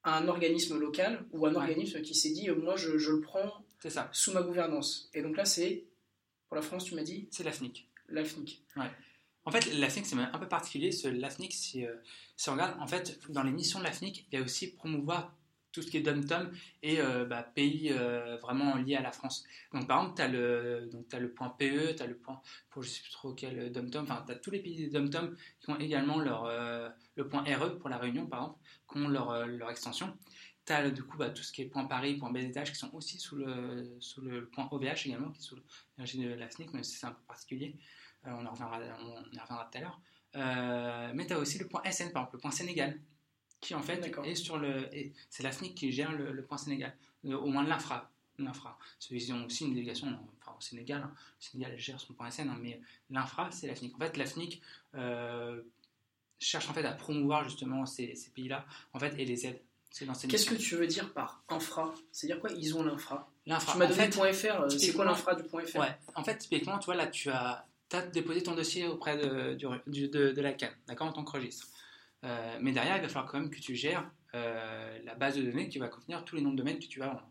[0.04, 3.52] à un organisme local ou un organisme qui s'est dit moi je, je le prends
[3.88, 4.08] ça.
[4.12, 5.10] sous ma gouvernance.
[5.14, 5.82] Et donc là c'est
[6.48, 7.88] pour la France, tu m'as dit C'est la FNIC.
[8.08, 8.64] l'AFNIC.
[9.44, 10.90] En fait, l'AFNIC, c'est un peu particulier.
[11.04, 11.94] L'AFNIC, si, euh,
[12.36, 15.34] si on regarde, en fait, dans les missions de l'AFNIC, il y a aussi promouvoir
[15.72, 16.50] tout ce qui est dom-tom
[16.82, 19.44] et euh, bah, pays euh, vraiment liés à la France.
[19.72, 22.82] Donc, par exemple, tu as le, donc, le point PE, tu as le point, pour
[22.82, 25.70] je sais plus trop quel dom-tom, enfin, tu as tous les pays des dom-tom qui
[25.70, 28.58] ont également leur, euh, le point RE pour la Réunion, par exemple,
[28.90, 30.16] qui ont leur, leur extension.
[30.68, 32.90] Tu as du coup bah, tout ce qui est point Paris, point BZH qui sont
[32.94, 35.56] aussi sous le, sous le point OVH également, qui est sous
[35.96, 37.74] l'énergie de l'AFNIC, mais c'est un peu particulier.
[38.26, 40.00] Euh, on, en reviendra, on y reviendra tout à l'heure.
[40.36, 43.00] Euh, mais tu as aussi le point SN, par exemple, le point Sénégal,
[43.60, 44.88] qui en fait est sur le.
[45.30, 48.10] C'est l'AFNIC qui gère le, le point Sénégal, Euh, au moins l'infra.
[48.38, 48.78] l'infra.
[49.10, 50.08] Ils ont aussi une délégation
[50.42, 51.00] enfin, au Sénégal.
[51.02, 51.12] hein.
[51.40, 53.94] Le Sénégal gère son point SN, hein, mais l'infra, c'est l'AFNIC.
[53.96, 54.60] En fait, l'AFNIC
[54.94, 55.62] euh,
[56.38, 59.60] cherche en fait à promouvoir justement ces, ces pays-là en fait, et les aide.
[60.28, 61.94] Qu'est-ce que tu veux dire par infra?
[62.12, 62.50] C'est-à-dire quoi?
[62.52, 63.30] Ils ont l'infra.
[63.46, 66.36] L'infra, Tu m'as donné fait, .fr, euh, c'est quoi l'infra du .fr Ouais, en fait,
[66.38, 70.30] typiquement, tu vois, là, tu as, as déposé ton dossier auprès de, du- du- de,
[70.32, 71.66] de la CAN, d'accord, en tant que registre.
[72.24, 75.42] Euh, mais derrière, il va falloir quand même que tu gères euh, la base de
[75.42, 77.30] données qui va contenir tous les noms de domaines que tu vas vendre.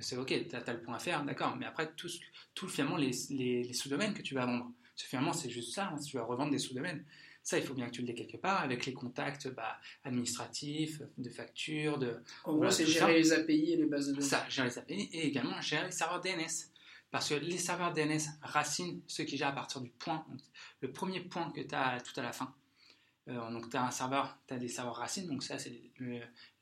[0.00, 2.08] C'est ok, tu as, le point à faire, d'accord, mais après, tout,
[2.54, 4.70] tout finalement, les, les- les sous-domaines que tu vas vendre.
[4.92, 7.04] Parce que finalement, c'est juste ça, hein, tu vas revendre des sous-domaines.
[7.44, 11.02] Ça, il faut bien que tu le aies quelque part, avec les contacts bah, administratifs,
[11.18, 13.36] de factures, de, En gros, Voilà, c'est gérer ça.
[13.36, 14.26] les API et les bases de données.
[14.26, 16.70] ça, gérer les API et également gérer les serveurs DNS.
[17.10, 20.40] Parce que les serveurs DNS racines ceux qui gèrent à partir du point, donc,
[20.80, 22.52] le premier point que tu as tout à la fin.
[23.28, 25.70] Euh, donc tu as un serveur, tu as des serveurs racines, donc ça c'est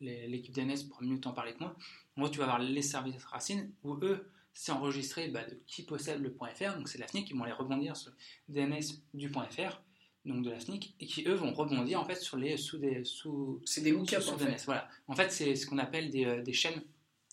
[0.01, 1.75] l'équipe DNS pour mieux t'en parler que moi.
[2.17, 5.85] En gros, tu vas avoir les services racines où eux, c'est enregistré bah, de qui
[5.85, 8.13] possède le point .fr, donc c'est la SNIC qui vont les rebondir sur
[8.49, 8.83] le DNS
[9.15, 9.81] du point .fr,
[10.25, 13.05] donc de la SNIC, et qui eux vont rebondir en fait sur les sous des
[13.05, 14.63] sous C'est des hookups en fait.
[14.67, 14.89] Voilà.
[15.09, 16.81] En fait, c'est ce qu'on appelle des, euh, des chaînes.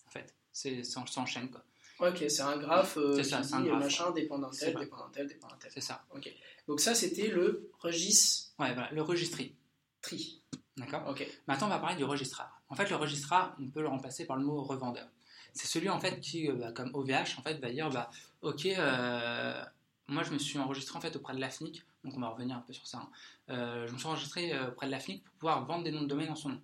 [0.07, 1.63] En fait, c'est c'est en, c'est en chaîne quoi.
[1.99, 4.65] Ok, c'est un graphe euh, C'est qui ça, dit un graphe, machin dépend d'un C'est
[4.67, 4.79] tel, ça.
[4.79, 5.71] dépend d'un tel, dépend d'un tel.
[5.73, 6.05] C'est ça.
[6.15, 6.33] Ok.
[6.67, 9.55] Donc ça, c'était le registre Ouais, voilà, le registri.
[10.01, 10.41] tri.
[10.77, 11.05] D'accord.
[11.09, 11.27] Ok.
[11.47, 12.61] Maintenant, on va parler du registrar.
[12.69, 15.09] En fait, le registrar, on peut le remplacer par le mot revendeur.
[15.53, 18.09] C'est celui en fait qui, euh, bah, comme OVH, en fait, va dire, bah,
[18.43, 19.61] ok, euh,
[20.07, 22.61] moi je me suis enregistré en fait auprès de l'AFNIC, donc on va revenir un
[22.61, 22.99] peu sur ça.
[22.99, 23.09] hein.
[23.49, 26.07] Euh, je me suis enregistré euh, auprès de l'AFNIC pour pouvoir vendre des noms de
[26.07, 26.61] domaine en son nom.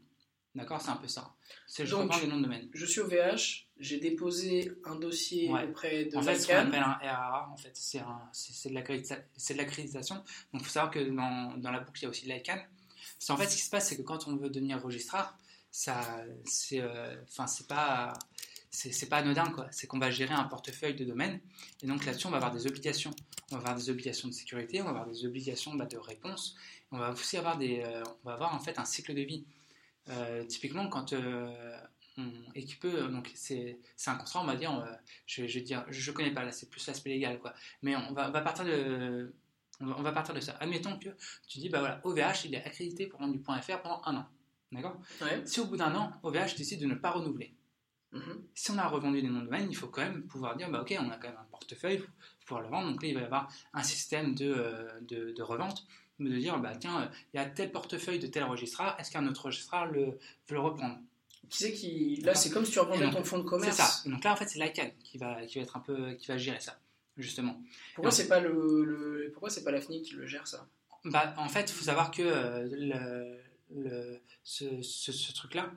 [0.55, 1.33] D'accord, c'est un peu ça.
[1.67, 2.69] C'est je revends des noms de domaine.
[2.73, 5.65] Je suis au VH, j'ai déposé un dossier Ouais.
[5.67, 8.69] auprès de En fait, ce qu'on appelle un RAA, en fait, c'est un- c'est- c'est
[9.53, 10.15] de l'accréditation.
[10.15, 12.61] Donc, il faut savoir que dans, dans la boucle, il y a aussi l'ICANN.
[13.19, 15.35] C'est en fait ce qui se passe, c'est que quand on veut devenir registraire,
[15.71, 18.13] ça, c'est, euh, enfin, c'est pas,
[18.75, 19.67] c'est, pas anodin quoi.
[19.71, 21.39] C'est qu'on va gérer un portefeuille de domaines
[21.81, 23.11] et donc là-dessus on va avoir des obligations.
[23.51, 26.55] On va avoir des obligations de sécurité, on va avoir des obligations bah, de réponse.
[26.91, 29.45] On va aussi avoir des, euh, on va avoir en fait un cycle de vie.
[30.47, 31.13] typiquement quand
[32.55, 34.71] et qui peut donc c'est un contrat on va dire
[35.25, 38.29] je, je, dire je connais pas là c'est plus l'aspect légal quoi mais on va,
[38.29, 39.33] on va partir de
[39.81, 40.53] on va, partir de ça.
[40.59, 41.09] Admettons que
[41.47, 44.17] tu dis, bah voilà, OVH, il est accrédité pour vendre du point .fr pendant un
[44.17, 44.25] an.
[44.71, 44.99] D'accord?
[45.45, 47.53] Si au bout d'un an, OVH décide de ne pas renouveler,
[48.11, 48.43] mhm.
[48.53, 50.81] si on a revendu des noms de domaine, il faut quand même pouvoir dire, bah
[50.81, 52.09] ok, on a quand même un portefeuille pour
[52.45, 52.91] pouvoir le vendre.
[52.91, 55.85] Donc là, il va y avoir un système de, euh, de, revente,
[56.19, 59.45] de dire, bah tiens, il y a tel portefeuille de tel registraire, est-ce qu'un autre
[59.45, 60.97] registraire le, veut le reprendre?
[61.49, 62.15] Qui c'est qui.
[62.21, 63.75] Là, c'est comme si tu revendais ton fonds de commerce.
[63.75, 64.09] C'est ça.
[64.09, 66.13] Donc là, en fait, c'est l'ICANN qui va, qui va être un peu.
[66.13, 66.79] qui va gérer ça
[67.17, 67.61] justement.
[67.93, 70.67] Pourquoi c'est pas le, pourquoi c'est pas la qui le gère ça?
[71.05, 73.37] Bah en fait, il faut savoir que euh,
[73.69, 75.71] le, ce, ce, truc-là,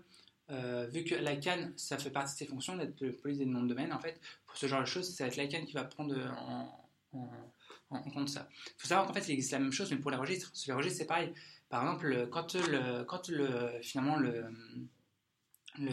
[0.51, 3.63] euh, vu que l'ICANN, ça fait partie de ses fonctions d'être le police des noms
[3.63, 5.85] de domaine, en fait, pour ce genre de choses, ça va être l'ICANN qui va
[5.85, 6.89] prendre en,
[7.91, 8.49] en, compte ça.
[8.67, 10.51] Il faut savoir qu'en fait, il existe la même chose, mais pour les registres.
[10.55, 11.33] Sur les registres, c'est pareil.
[11.69, 14.45] Par exemple, quand, le, quand le, finalement le,
[15.79, 15.93] le,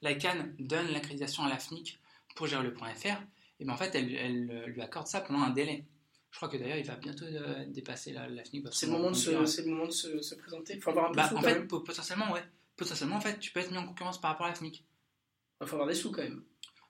[0.00, 2.00] l'ICANN donne l'accréditation à la FNIC
[2.34, 3.20] pour gérer le point .fr,
[3.60, 5.84] et ben en fait, elle, elle, lui accorde ça pendant un délai.
[6.30, 9.16] Je crois que d'ailleurs, il va bientôt euh, dépasser la, la C'est le, moment de
[9.16, 10.74] se, c'est le moment de se, se présenter.
[10.74, 11.30] Il faut avoir un peu bah.
[11.36, 12.42] En fait, potentiellement, ouais.
[12.76, 14.84] Potentiellement, en fait, tu peux être mis en concurrence par rapport à la FNIC.
[15.60, 16.42] Il faut avoir des sous quand même.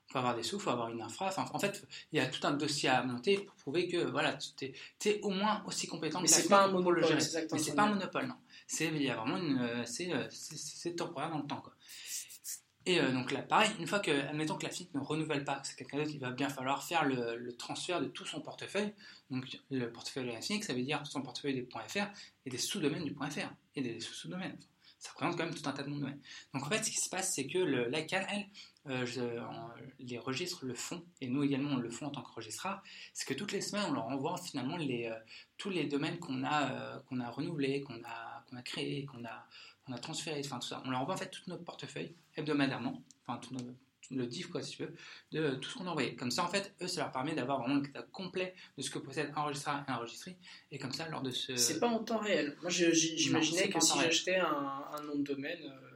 [0.09, 1.27] Il faut avoir des sous, il faut avoir une infra.
[1.27, 4.35] Enfin, en fait, il y a tout un dossier à monter pour prouver que voilà,
[4.35, 4.73] tu
[5.05, 7.47] es, au moins aussi compétent Mais que la FNIC pas un monopole, pour le gérer.
[7.53, 8.37] Mais c'est pas un monopole, non.
[8.67, 11.75] C'est, il y a vraiment une, euh, euh, c'est, temporaire dans le temps, quoi.
[12.85, 15.61] Et euh, donc là, pareil, une fois que, admettons que la FIC ne renouvelle pas,
[15.61, 18.93] que c'est quelqu'un d'autre, il va bien falloir faire le, transfert de tout son portefeuille.
[19.31, 22.07] Donc le portefeuille de la FIC, ça veut dire son portefeuille des .fr
[22.45, 24.59] et des sous-domaines du .fr et des sous-sous-domaines.
[25.03, 26.21] Ça représente quand même tout un tas de domaines.
[26.55, 28.47] Donc en fait, ce qui se passe, c'est que le, l'ICANN, elle,
[28.87, 29.37] euh,
[29.99, 33.27] les registres le font, et nous également on le font en tant que registrars, c'est
[33.27, 35.15] que toutes les semaines, on leur envoie finalement euh,
[35.59, 39.45] tous les domaines qu'on a, qu'on a renouvelés, qu'on a, qu'on a créés, qu'on a
[39.89, 40.81] on a transféré, enfin tout ça.
[40.85, 43.57] On leur envoie en fait tout notre portefeuille hebdomadairement, enfin tout,
[44.13, 44.95] le diff quoi si tu veux,
[45.33, 46.15] de tout ce qu'on a envoyé.
[46.17, 48.91] Comme ça en fait, eux ça leur permet d'avoir vraiment le état complet de ce
[48.91, 50.37] que possède un enregistreur et un enregistré.
[50.71, 51.57] Et comme ça lors de ce...
[51.57, 52.57] C'est pas en temps réel.
[52.63, 55.61] Moi j'imaginais que si j'achetais un, un, nom de domaine...
[55.63, 55.93] Euh,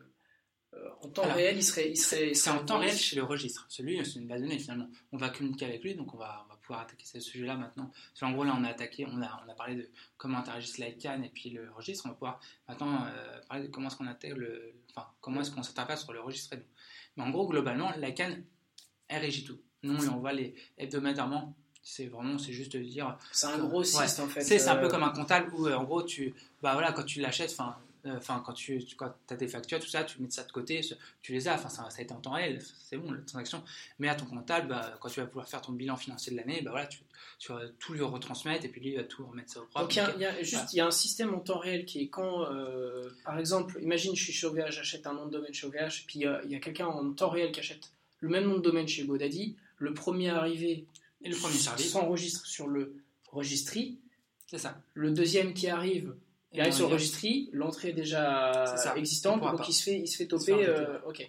[0.76, 1.90] euh, en temps réel, il serait.
[1.90, 3.64] Il serait c'est en temps réel chez le registre.
[3.68, 4.88] Celui, c'est une base de données finalement.
[5.12, 7.90] On va communiquer avec lui, donc on va, on va pouvoir attaquer ce sujet-là maintenant.
[8.20, 11.24] en gros, là, on a attaqué, on a, on a parlé de comment interagissent l'ICANN
[11.24, 12.06] et puis le registre.
[12.06, 14.74] On va pouvoir maintenant euh, parler de comment est-ce qu'on intègre le.
[14.90, 16.66] Enfin, comment est-ce qu'on s'interface sur le registre et
[17.16, 18.42] Mais en gros, globalement, l'ICANN,
[19.08, 19.58] elle régit tout.
[19.82, 21.54] Nous, on lui envoie les hebdomadairement
[21.88, 24.86] c'est vraiment c'est juste de dire c'est un gros site en fait c'est un peu
[24.86, 28.16] euh, comme un comptable où en gros tu bah voilà quand tu l'achètes enfin euh,
[28.16, 28.86] enfin, quand tu,
[29.30, 30.80] as des factures, tout ça, tu mets ça de côté,
[31.22, 31.54] tu les as.
[31.54, 33.62] Enfin, ça, a été en temps réel, c'est bon, la transaction.
[33.98, 36.62] Mais à ton comptable, bah, quand tu vas pouvoir faire ton bilan financier de l'année,
[36.62, 37.00] bah, voilà, tu,
[37.48, 39.80] vas tout lui retransmettre et puis lui, il va tout remettre ça au propre.
[39.80, 42.08] Donc, il y, a, juste, il y a un système en temps réel qui est
[42.08, 45.66] quand, euh, par exemple, imagine, je suis chez OVH, j'achète un nom de domaine chez
[45.66, 47.90] OVH, puis il y a quelqu'un en temps réel qui achète
[48.20, 49.56] le même nom de domaine chez GoDaddy.
[49.78, 50.86] Le premier arrivé
[51.22, 52.96] et le premier service s'enregistre sur le
[53.30, 53.98] registry.
[54.46, 54.80] C'est ça.
[54.94, 56.14] Le deuxième qui arrive
[56.52, 60.16] il arrive sur le registry, l'entrée est déjà existante, donc il se, fait, il se
[60.16, 60.52] fait toper.
[60.52, 61.28] Euh, ok.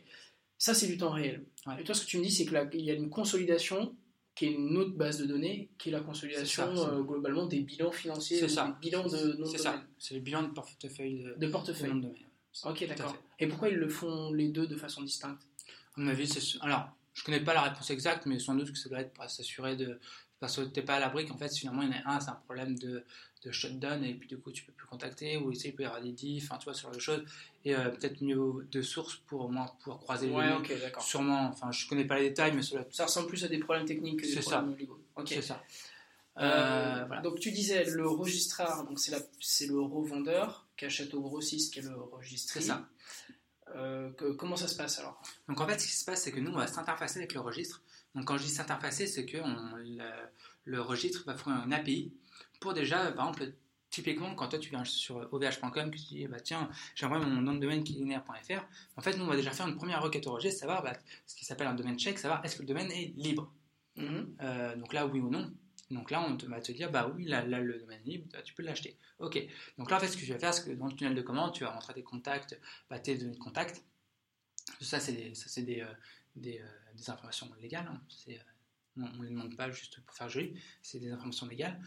[0.57, 1.45] Ça, c'est du temps réel.
[1.79, 3.95] Et toi, ce que tu me dis, c'est qu'il y a une consolidation
[4.37, 7.91] qui est une autre base de données, qui est la consolidation euh, globalement des bilans
[7.91, 8.47] financiers, des
[8.79, 12.01] bilans de C'est ça, c'est le bilan de portefeuille de, de portefeuille.
[12.01, 12.09] De
[12.65, 13.15] ok, d'accord.
[13.39, 15.41] Et pourquoi ils le font les deux de façon distincte?
[15.95, 16.59] À mon avis, c'est.
[16.61, 19.27] Alors, je connais pas la réponse exacte, mais sans doute que ça doit être pour
[19.27, 19.99] s'assurer de.
[20.39, 22.19] Parce que tu n'es pas à l'abri qu'en fait, finalement, il y en a un,
[22.19, 23.03] c'est un problème de,
[23.43, 25.85] de shutdown et puis du coup tu peux plus contacter ou essayer il peut y
[25.85, 27.23] avoir des diffs, enfin tu vois ce genre de choses.
[27.65, 31.03] Et euh, peut-être mieux de source pour au moins pouvoir croiser ouais, les d'accord.
[31.03, 33.85] Sûrement enfin je connais pas les détails mais cela ça ressemble plus à des problèmes
[33.85, 35.63] techniques que des problèmes légaux c'est ça.
[36.37, 37.21] Euh, euh, voilà.
[37.23, 41.79] donc tu disais le registraire donc c'est c'est le revendeur qui achète au grossiste qui
[41.79, 42.87] est le registré c'est ça
[44.17, 45.21] que, comment ça se passe alors?
[45.47, 47.41] Donc en fait ce qui se passe c'est que nous on va s'interfacer avec le
[47.41, 47.81] registre
[48.15, 50.09] donc quand je dis s'interfacer c'est que le,
[50.65, 52.13] le registre va fournir une API
[52.59, 53.53] pour déjà, par exemple,
[53.89, 57.53] typiquement, quand toi tu viens sur ovh.com, que tu dis, bah, tiens, j'aimerais mon nom
[57.53, 60.27] de domaine qui est linéaire.fr, en fait, nous, on va déjà faire une première requête
[60.27, 60.93] au registre, savoir bah,
[61.25, 63.51] ce qui s'appelle un domaine check, savoir est-ce que le domaine est libre.
[63.97, 64.25] Mm-hmm.
[64.41, 65.51] Euh, donc là, oui ou non.
[65.89, 68.97] Donc là, on va te dire, bah oui, là, le domaine libre, tu peux l'acheter.
[69.19, 69.39] Ok.
[69.77, 71.21] Donc là, en fait, ce que tu vas faire, c'est que dans le tunnel de
[71.21, 73.83] commande, tu vas rentrer tes contacts, bah, tes données de contact.
[74.81, 75.85] Ça, c'est des, euh,
[76.45, 77.87] euh, informations légales.
[77.89, 78.01] Hein.
[78.97, 81.79] on ne les demande pas juste pour faire joli, c'est des informations légales.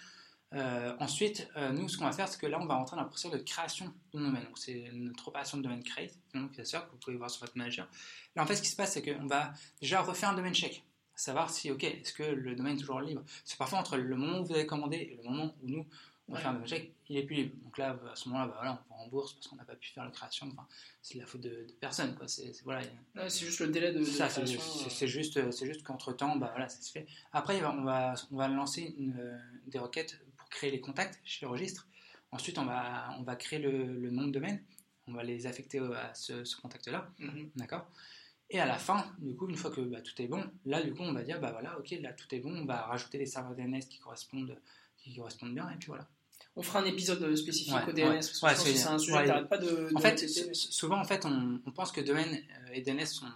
[0.53, 3.03] Euh, ensuite, euh, nous, ce qu'on va faire, c'est que là, on va rentrer dans
[3.03, 4.45] la procédure de création de domaine.
[4.45, 6.17] Donc, c'est notre opération de domaine create,
[6.65, 7.89] sûr, que vous pouvez voir sur votre manager.
[8.35, 10.83] Là, en fait, ce qui se passe, c'est qu'on va déjà refaire un domaine check.
[11.21, 13.23] Savoir si, OK, est-ce que le domaine est toujours libre?
[13.45, 15.87] C'est parfois entre le moment où vous avez commandé et le moment où nous,
[16.29, 16.41] on va Ouais.
[16.43, 17.55] faire un domaine check, il est plus libre.
[17.63, 20.03] Donc là, à ce moment-là, bah, voilà, on rembourse parce qu'on n'a pas pu faire
[20.05, 20.49] la création.
[20.51, 20.67] Enfin,
[21.03, 22.15] c'est de la faute de, de personne.
[22.15, 22.27] Quoi.
[22.27, 22.81] C'est, c'est- voilà,
[23.17, 24.59] Ouais, c'est juste le délai de, de ça, c'est, euh.
[24.89, 27.07] c'est juste, c'est juste qu'entre temps, bah, voilà, ça se fait.
[27.33, 31.21] Après, va- on va, on va lancer une, euh, des requêtes pour créer les contacts
[31.25, 31.87] chez le registre.
[32.33, 34.63] Ensuite, on va, on va créer le, le nom de domaine.
[35.07, 37.11] On va les affecter à ce, ce contact-là.
[37.19, 37.51] Mhm.
[37.57, 37.87] D'accord?
[38.53, 40.93] Et à la fin, du coup, une fois que bah, tout est bon, là, du
[40.93, 42.53] coup, on va dire, bah voilà, ok, là, tout est bon.
[42.55, 44.57] On va rajouter les serveurs DNS qui correspondent,
[44.99, 45.71] qui correspondent bien.
[45.71, 46.09] Et puis voilà.
[46.57, 48.15] On fera un épisode spécifique Ouais, au DNS ouais.
[48.17, 49.89] parce que Ouais, c'est- un sujet qui n'arrête pas de.
[49.95, 52.35] En de fait, souvent, en fait, on, on pense que domaine
[52.69, 53.27] euh, et DNS sont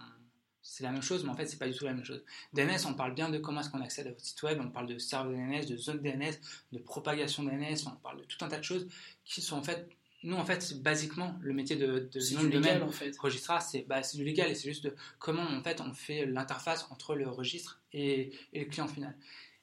[0.67, 2.23] c'est la même chose, mais en fait, c'est pas du tout la même chose.
[2.53, 4.87] DNS, on parle bien de comment est-ce qu'on accède à votre site web, on parle
[4.87, 6.33] de serveur DNS, de zone DNS,
[6.73, 8.87] de propagation DNS, on parle de tout un tas de choses
[9.23, 9.87] qui sont en fait,
[10.25, 13.17] nous, en fait, c'est basiquement le métier de, de nom du de domaine en fait.
[13.17, 16.25] registrar, c'est bah, c'est du légal et c'est juste de comment en fait on fait
[16.25, 19.15] l'interface entre le registre et, et le client final.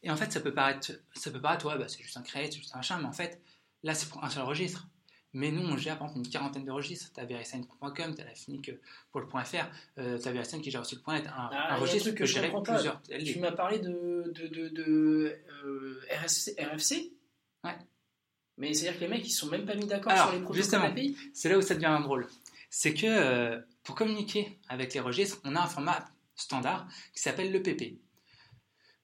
[0.02, 2.52] Et en fait, ça peut paraître, ça peut paraître, ouais, bah, c'est juste un create,
[2.52, 3.40] c'est juste un machin, mais en fait,
[3.82, 4.88] là, c'est pour un seul registre.
[5.34, 7.10] Mais nous, on gère par exemple une quarantaine de registres.
[7.14, 8.72] Tu as verisign.com, tu as la FINIC
[9.10, 9.64] pour le .fr,
[9.98, 11.26] euh, tu as Verisign qui gère aussi le .net.
[11.26, 16.02] Un, Ah, un registre que je plusieurs Tu m'as parlé de, de, de, de, euh,
[16.10, 17.12] RFC, RFC
[17.64, 17.76] Ouais.
[18.62, 20.84] Mais c'est-à-dire que les mecs, ils sont même pas mis d'accord sur les protocoles justement.
[20.84, 22.26] API C'est là où ça devient drôle.
[22.70, 27.50] C'est que euh, pour communiquer avec les registres, on a un format standard qui s'appelle
[27.52, 27.98] l'EPP.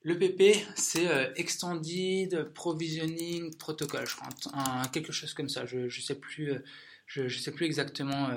[0.04, 5.66] L'EPP, c'est euh, Extended Provisioning Protocol, je crois, un- un- quelque chose comme ça.
[5.66, 6.64] Je ne sais, plus, euh,
[7.06, 8.28] je, je sais plus exactement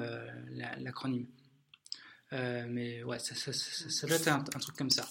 [0.49, 1.27] la- l'acronyme.
[2.31, 5.07] Mais ouais, ça, ça, ça- ça doit être un, un truc comme ça.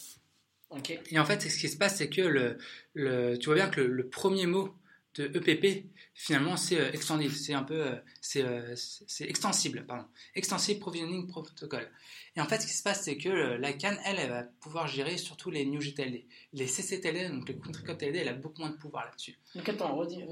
[1.11, 2.59] Et en fait, ce qui se passe, c'est que le,
[2.95, 4.75] le- tu vois bien que le, le premier mot
[5.17, 7.31] de EPP, finalement, c'est euh, extended.
[7.33, 10.07] C'est un peu, euh, c'est, euh, c'est extensible, pardon.
[10.35, 11.89] Extensive Provisioning Protocol.
[12.37, 14.45] Et en fait, ce qui se passe, c'est que euh, la CAN, elle, elle va
[14.61, 16.27] pouvoir gérer surtout les New GTLD.
[16.53, 19.37] Les CCTLD, donc les Country Code TLD, elle a beaucoup moins de pouvoir là-dessus.
[19.55, 20.23] Donc attends, redis.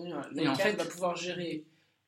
[0.48, 1.64] en fait, va pouvoir gérer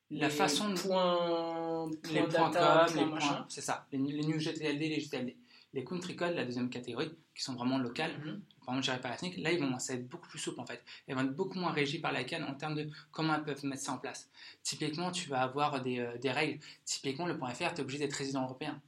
[0.09, 3.85] la les façon de- points, les points data, com, points les points, c'est ça.
[3.91, 5.35] Les, les New GTLD, les GTLD.
[5.73, 8.41] Les Country Code, la deuxième catégorie, qui sont vraiment locales, Mhm.
[8.65, 10.59] Par exemple gérées par la SNIC, là, ils vont, ça va être beaucoup plus souple
[10.59, 10.83] en fait.
[11.07, 13.65] Elles vont être beaucoup moins régies par la CAN en termes de comment elles peuvent
[13.65, 14.29] mettre ça en place.
[14.63, 16.59] Typiquement, tu vas avoir des, euh, des règles.
[16.85, 18.81] Typiquement, le .fr, tu es obligé d'être résident européen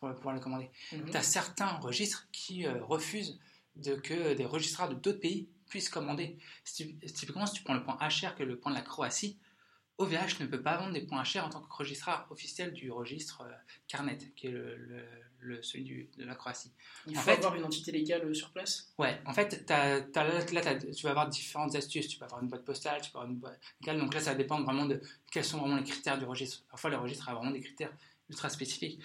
[0.00, 0.70] pour pouvoir le commander.
[0.92, 1.10] Mhm.
[1.10, 3.38] Tu as certains registres qui euh, refusent
[3.76, 6.38] de, que des registrars de d'autres pays puissent commander.
[6.64, 9.36] Si tu- Typiquement, si tu prends le point HR que le point de la Croatie,
[9.98, 13.42] OVH ne peut pas vendre des points HR en tant que registraire officiel du registre
[13.42, 13.52] euh,
[13.88, 15.04] Carnet, qui est le, le-
[15.40, 16.72] le- celui du- de la Croatie.
[17.06, 18.92] Il en faut fait- avoir une entité légale euh, sur place?
[18.98, 22.08] Ouais, en fait, t'as- t'as- là, tu vas avoir différentes astuces.
[22.08, 23.98] Tu peux avoir une boîte postale, tu peux avoir une boîte locale.
[23.98, 26.64] Donc là, ça dépend vraiment de quels sont vraiment les critères du registre.
[26.70, 27.92] Parfois, le registre a vraiment des critères
[28.28, 29.00] ultra spécifiques.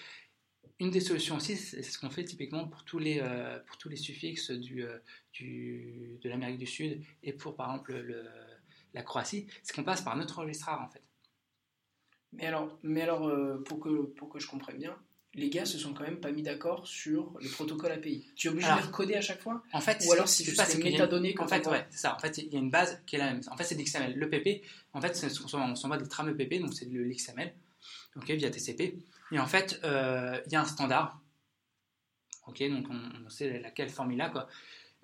[0.80, 3.90] Une des solutions aussi, c'est ce qu'on fait typiquement pour tous les, euh, pour tous
[3.90, 4.98] les suffixes du, euh,
[5.32, 8.26] du, de l'Amérique du Sud et pour, par exemple, le-
[8.94, 11.02] la Croatie, c'est qu'on passe par notre registraire, en fait.
[12.34, 14.98] Mais alors, mais alors euh, pour, que, pour que je comprenne bien,
[15.36, 18.28] les gars se sont quand même pas mis d'accord sur le protocole API.
[18.36, 19.64] Tu es obligé Alors, de les recoder à chaque fois?
[19.74, 21.66] En fait, Ou alors ce c'est qui se juste passe, les métadonnées qu'on En fait,
[21.68, 22.16] ouais, ça.
[22.16, 23.42] En fait, il y a une base qui est la même.
[23.50, 24.14] En fait, c'est l'XML.
[24.16, 24.62] Le PP,
[24.94, 27.54] en fait, on s'en- on s'envoie des trames EPP, donc c'est de l'XML,
[28.16, 28.98] ok, via TCP.
[29.32, 31.20] Et en fait, euh, il y a un standard,
[32.48, 34.48] ok, donc on, on sait laquelle formule-là, quoi.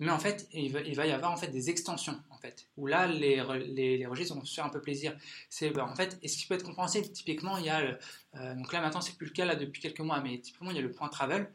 [0.00, 3.06] Mais en fait, il va, y avoir en fait des extensions, en fait, où là,
[3.06, 5.16] les, re- les, les registres vont se faire un peu plaisir.
[5.50, 7.98] C'est, bah, en fait, et ce qui peut être compréhensible, typiquement, il y a, le-
[8.36, 10.76] euh, donc là maintenant, c'est plus le cas là depuis quelques mois, mais typiquement, il
[10.76, 11.50] y a le point travel,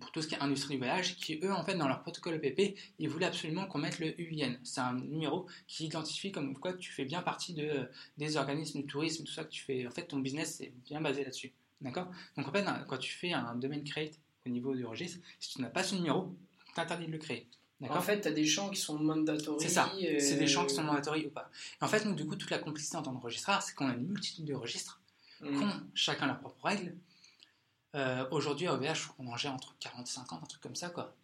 [0.00, 2.34] pour tout ce qui est industrie du voyage, qui eux, en fait, dans leur protocole
[2.42, 4.56] EPP, ils voulaient absolument qu'on mette le UIN.
[4.64, 8.86] C'est un numéro qui identifie comme quoi tu fais bien partie de, des organismes du
[8.86, 9.86] tourisme, tout ça que tu fais.
[9.86, 11.52] En fait, ton business est bien basé là-dessus.
[11.82, 12.10] D'accord?
[12.38, 15.60] Donc, en fait, quand tu fais un domaine create au niveau du registre, si tu
[15.60, 16.34] n'as pas ce numéro,
[16.76, 17.48] tu interdit de le créer.
[17.90, 19.60] En fait, tu as des champs qui sont mandatory.
[19.60, 19.92] C'est ça.
[20.18, 21.50] C'est des champs qui sont mandatory ou pas.
[21.80, 23.88] Et en fait, nous, du coup, toute la complicité en tant que registraire, c'est qu'on
[23.90, 25.00] a une multitude de registres
[25.38, 25.62] qui Mhm.
[25.64, 26.96] ont chacun leurs propres règles.
[27.94, 30.88] Euh, Aujourd'hui, à OVH, on en gère entre 40 et 50, un truc comme ça,
[30.90, 31.14] quoi.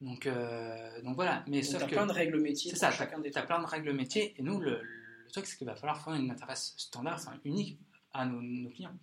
[0.00, 1.44] Donc, euh, donc voilà.
[1.46, 3.60] Mais Donc, t'as que plein de règles métiers c'est ça, chacun des tu as plein
[3.60, 4.34] de règles métiers.
[4.38, 7.78] Et nous, le, le truc, c'est qu'il va falloir faire une interface standard, enfin unique
[8.12, 8.96] à nos, nos clients.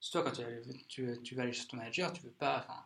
[0.00, 0.44] C'est toi, quand tu,
[0.88, 2.60] tu, tu vas aller chez ton manager, tu veux pas.
[2.60, 2.80] Enfin,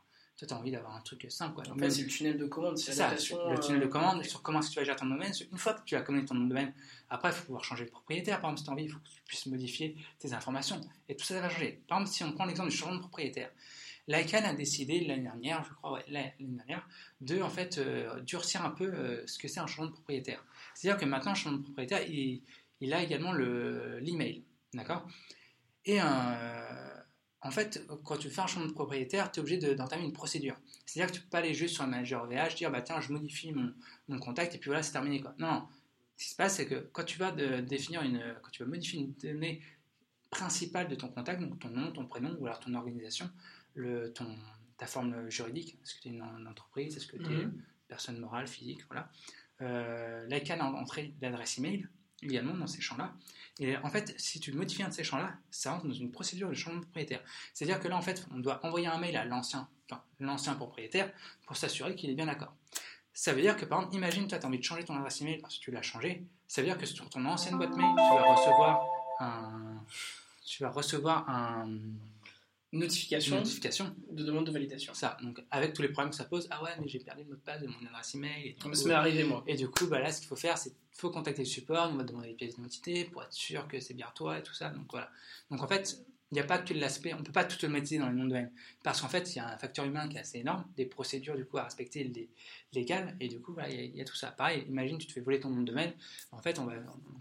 [0.46, 1.64] toi, tu as envie d'avoir un truc simple, quoi.
[1.64, 3.88] En Donc, fait, même- c'est le tunnel de commande, c'est ça, le tunnel de euh,
[3.88, 5.32] commande, sur comment est-ce que tu vas gérer ton domaine.
[5.50, 6.72] Une fois que tu as commandé ton nom de domaine,
[7.10, 8.40] après, il faut pouvoir changer de propriétaire.
[8.40, 10.80] Par exemple, si tu as envie, il faut que tu puisses modifier tes informations.
[11.08, 11.82] Et tout ça, ça va changer.
[11.88, 13.50] Par exemple, si on prend l'exemple du changement de propriétaire,
[14.08, 16.88] l'ICANN a décidé l'année dernière, je crois, ouais, l'année dernière,
[17.20, 20.44] de en fait euh, durcir un peu euh, ce que c'est un changement de propriétaire.
[20.74, 22.42] C'est-à-dire que maintenant, un changement de propriétaire, il,
[22.80, 24.42] il a également le- l'email,
[24.74, 25.06] d'accord?
[25.84, 26.04] Et euh,
[27.42, 30.12] en fait, quand tu fais un changement de propriétaire, tu es obligé de- d'entamer une
[30.12, 30.56] procédure.
[30.86, 33.12] C'est-à-dire que tu peux pas aller juste sur le manager OVH, dire bah tiens, je
[33.12, 33.74] modifie mon,
[34.08, 35.34] mon contact et puis voilà, c'est terminé quoi.
[35.38, 35.68] Non, non.
[36.16, 38.68] Ce qui se passe, c'est que quand tu vas de- définir une, quand tu vas
[38.68, 39.60] modifier une donnée
[40.30, 43.28] principale de ton contact, donc ton nom, ton prénom ou alors ton organisation,
[43.74, 44.26] le, ton,
[44.78, 47.40] ta forme juridique, est-ce que tu es une, une entreprise, est-ce que tu es Mhm.
[47.42, 49.10] une personne morale, physique, voilà.
[49.60, 51.86] Euh, L'ICANN a entré l'adresse email
[52.22, 53.12] également dans ces champs-là.
[53.58, 56.48] Et en fait, si tu modifies un de ces champs-là, ça rentre dans une procédure
[56.48, 57.22] de changement de propriétaire.
[57.52, 59.68] C'est-à-dire que là, en fait, on doit envoyer un mail à l'ancien,
[60.54, 61.12] propriétaire
[61.46, 62.54] pour s'assurer qu'il est bien d'accord.
[63.14, 65.38] Ça veut dire que, par exemple, imagine, tu as envie de changer ton adresse email
[65.38, 66.24] parce que tu l'as changé.
[66.48, 68.86] Ça veut dire que sur ton ancienne boîte mail, tu vas recevoir
[69.20, 69.84] un,
[70.44, 71.68] tu vas recevoir un,
[72.72, 73.94] Notification notification.
[74.10, 74.94] de demande de validation.
[74.94, 77.28] Ça, donc avec tous les problèmes que ça pose, ah ouais, mais j'ai perdu le
[77.28, 78.48] mot de passe de mon adresse email.
[78.48, 79.44] Et du Ça m'est arrivé, moi.
[79.46, 81.96] et du coup, bah là, ce qu'il faut faire, c'est faut contacter le support, on
[81.96, 84.70] va demander les pièces d'identité pour être sûr que c'est bien toi et tout ça.
[84.70, 85.10] Donc voilà.
[85.50, 85.98] Donc en fait,
[86.30, 88.24] il n'y a pas que l'aspect, on ne peut pas tout automatiser dans les noms
[88.24, 88.50] de domaine.
[88.82, 91.36] Parce qu'en fait, il y a un facteur humain qui est assez énorme, des procédures
[91.36, 92.30] du coup à respecter les,
[92.72, 94.30] légales, et du coup, voilà, il y, a- il y a tout ça.
[94.30, 95.92] Pareil, imagine, tu te fais voler ton nom de domaine,
[96.30, 96.72] en fait, on va,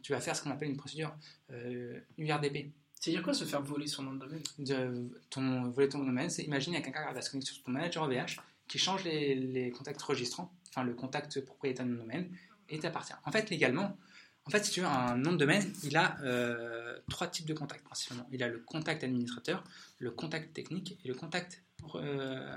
[0.02, 1.14] tu vas faire ce qu'on appelle une procédure
[1.52, 2.72] euh, URDP.
[3.02, 5.12] C'est-à-dire quoi se faire voler son nom de domaine?
[5.32, 7.52] Ton, voler ton nom de domaine, c'est imagine, il y a quelqu'un qui se connecter
[7.52, 11.92] sur ton manager OVH qui change les, les contacts registrants, enfin le contact propriétaire de
[11.92, 12.30] nom de domaine,
[12.70, 13.16] et t'appartient.
[13.26, 13.98] En fait, légalement,
[14.46, 17.56] en fait, si tu veux, un nom de domaine, il a euh, trois types de
[17.56, 18.28] contacts principalement.
[18.32, 19.64] Il a le contact administrateur,
[19.98, 21.64] le contact technique et le contact
[21.96, 22.56] euh,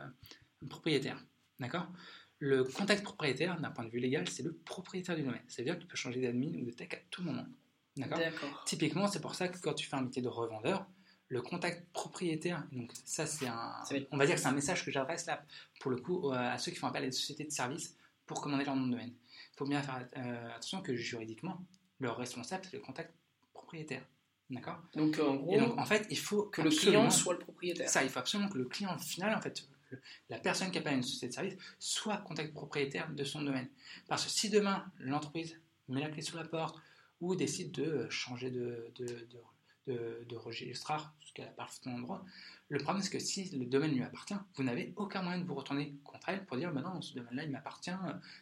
[0.69, 1.19] propriétaire.
[1.59, 1.89] D'accord?
[2.39, 5.43] Le contact propriétaire, d'un point de vue légal, c'est le propriétaire du domaine.
[5.49, 7.47] C'est-à-dire que tu peux changer d'admin ou de tech à tout moment.
[7.97, 8.19] D'accord.
[8.67, 10.87] Typiquement, c'est pour ça que quand tu fais un métier de revendeur,
[11.29, 13.73] le contact propriétaire, donc ça c'est un,
[14.11, 15.43] on va dire que c'est un message que j'adresse là
[15.81, 18.41] pour le coup euh, à ceux qui font appel à des sociétés de services pour
[18.41, 19.13] commander leur nom de domaine.
[19.53, 21.65] Il faut bien faire euh, attention que juridiquement,
[22.01, 23.15] leur responsable c'est le contact
[23.53, 24.03] propriétaire,
[24.51, 24.79] d'accord?
[24.95, 27.89] Donc, en gros, Et donc en fait, il faut que le client soit le propriétaire.
[27.89, 30.93] ça, il faut absolument que le client final, en fait, le- la personne qui appelle
[30.95, 33.69] à une société de service, soit contact propriétaire de son domaine.
[34.09, 36.77] Parce que si demain, l'entreprise met la clé sous la porte
[37.25, 42.03] ou décide de changer de, de, de, de, de registraire, ce qu'elle a parfaitement le
[42.03, 42.25] droit,
[42.69, 45.55] le problème c'est que si le domaine lui appartient, vous n'avez aucun moyen de vous
[45.55, 47.91] retourner contre elle pour dire bah non, ce domaine-là il m'appartient,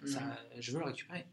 [0.03, 0.19] Mhm.
[0.59, 1.27] je veux le récupérer.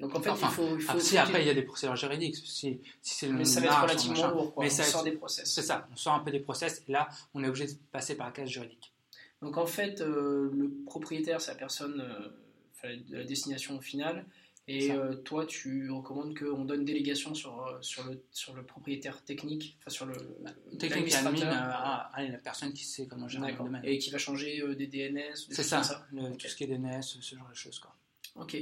[0.00, 0.76] Donc, en fait, Enfin, il faut.
[0.76, 3.44] Il faut si après il y a des procédures juridiques, si, si c'est le Mais
[3.44, 4.54] ça va être relativement lourd.
[4.56, 5.52] On ça- sort des process.
[5.52, 8.16] c'est ça, on sort un peu des process et là on est obligé de passer
[8.16, 8.94] par la case juridique.
[9.42, 14.24] Donc en fait, euh, le propriétaire, c'est la personne euh, la destination finale.
[14.68, 19.24] Et euh, toi, tu recommandes qu'on donne délégation sur, euh, sur, le, sur le propriétaire
[19.24, 20.14] technique, enfin sur le
[20.78, 21.52] Technique et admin, l'administrateur.
[21.54, 23.82] euh, ah, la personne qui sait comment gérer le domaine.
[23.84, 27.02] Et qui va changer euh, des DNS, C'est ça, le- tout ce qui est DNS,
[27.02, 27.80] ce genre de choses.
[27.80, 27.96] Quoi.
[28.36, 28.56] Ok.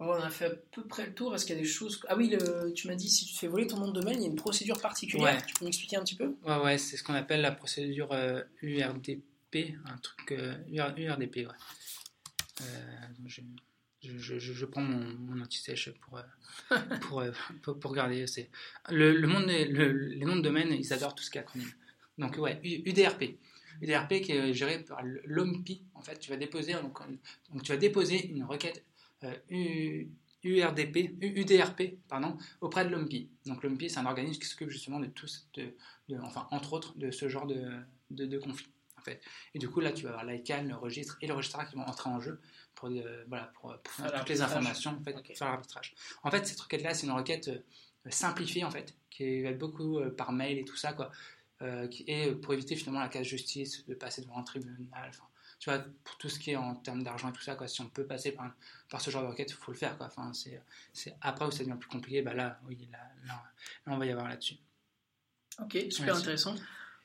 [0.00, 1.32] On a fait à peu près le tour.
[1.34, 2.00] Est-ce qu'il y a des choses.
[2.08, 4.16] Ah oui, le- tu m'as dit si tu te fais voler ton nom de domaine,
[4.16, 5.36] il y a une procédure particulière.
[5.36, 5.42] Ouais.
[5.46, 6.34] Tu peux m'expliquer un petit peu?
[6.42, 10.32] Ouais, ouais, c'est ce qu'on appelle la procédure euh, URDP, un truc
[10.68, 11.54] UR- URDP, ouais.
[12.62, 12.64] Euh,
[13.20, 13.40] donc
[14.18, 16.22] je, prends mon, mon anti-sèche pour, euh,
[17.02, 17.30] pour, euh,
[17.62, 18.26] pour, pour regarder.
[18.26, 18.50] C'est
[18.90, 21.70] le, le monde, le- les noms de domaine, ils adorent tout ce qui est acronyme.
[22.18, 23.38] Donc ouais, UDRP.
[23.82, 25.82] UDRP qui est géré par l'OMPI.
[25.94, 26.98] En fait, tu vas déposer donc,
[27.52, 28.84] donc tu vas déposer une requête
[29.24, 30.08] euh, U-
[30.44, 33.30] URDP, U- UDRP, pardon, auprès de l'OMPI.
[33.46, 35.74] Donc l'OMPI, c'est un organisme qui s'occupe justement de tout, ce- de,
[36.08, 37.64] de- enfin entre autres de ce genre de,
[38.10, 38.68] de, de conflit.
[38.96, 39.20] En fait.
[39.54, 41.82] Et du coup là, tu vas avoir l'ICANN, le registre et le registraire qui vont
[41.82, 42.40] entrer en jeu
[42.74, 45.94] pour, euh, voilà, pour, pour Faire toutes les informations, en fait, faire l'arbitrage.
[46.22, 47.60] En fait, cette requête-là, c'est une requête euh,
[48.10, 51.10] simplifiée en fait, qui va être beaucoup euh, par mail et tout ça, quoi.
[51.62, 54.86] Euh, qui est pour éviter finalement la case justice, de passer devant un tribunal.
[55.08, 55.24] enfin,
[55.60, 57.80] tu vois, pour tout ce qui est en termes d'argent et tout ça, quoi, si
[57.80, 58.52] on peut passer par,
[58.90, 59.96] par ce genre de requête, il faut le faire.
[59.96, 60.06] Quoi.
[60.06, 63.42] Enfin, c'est, après où ça devient plus compliqué, bah là, oui, là, là,
[63.86, 64.56] là, on va y avoir là-dessus.
[65.62, 66.56] Ok, super intéressant.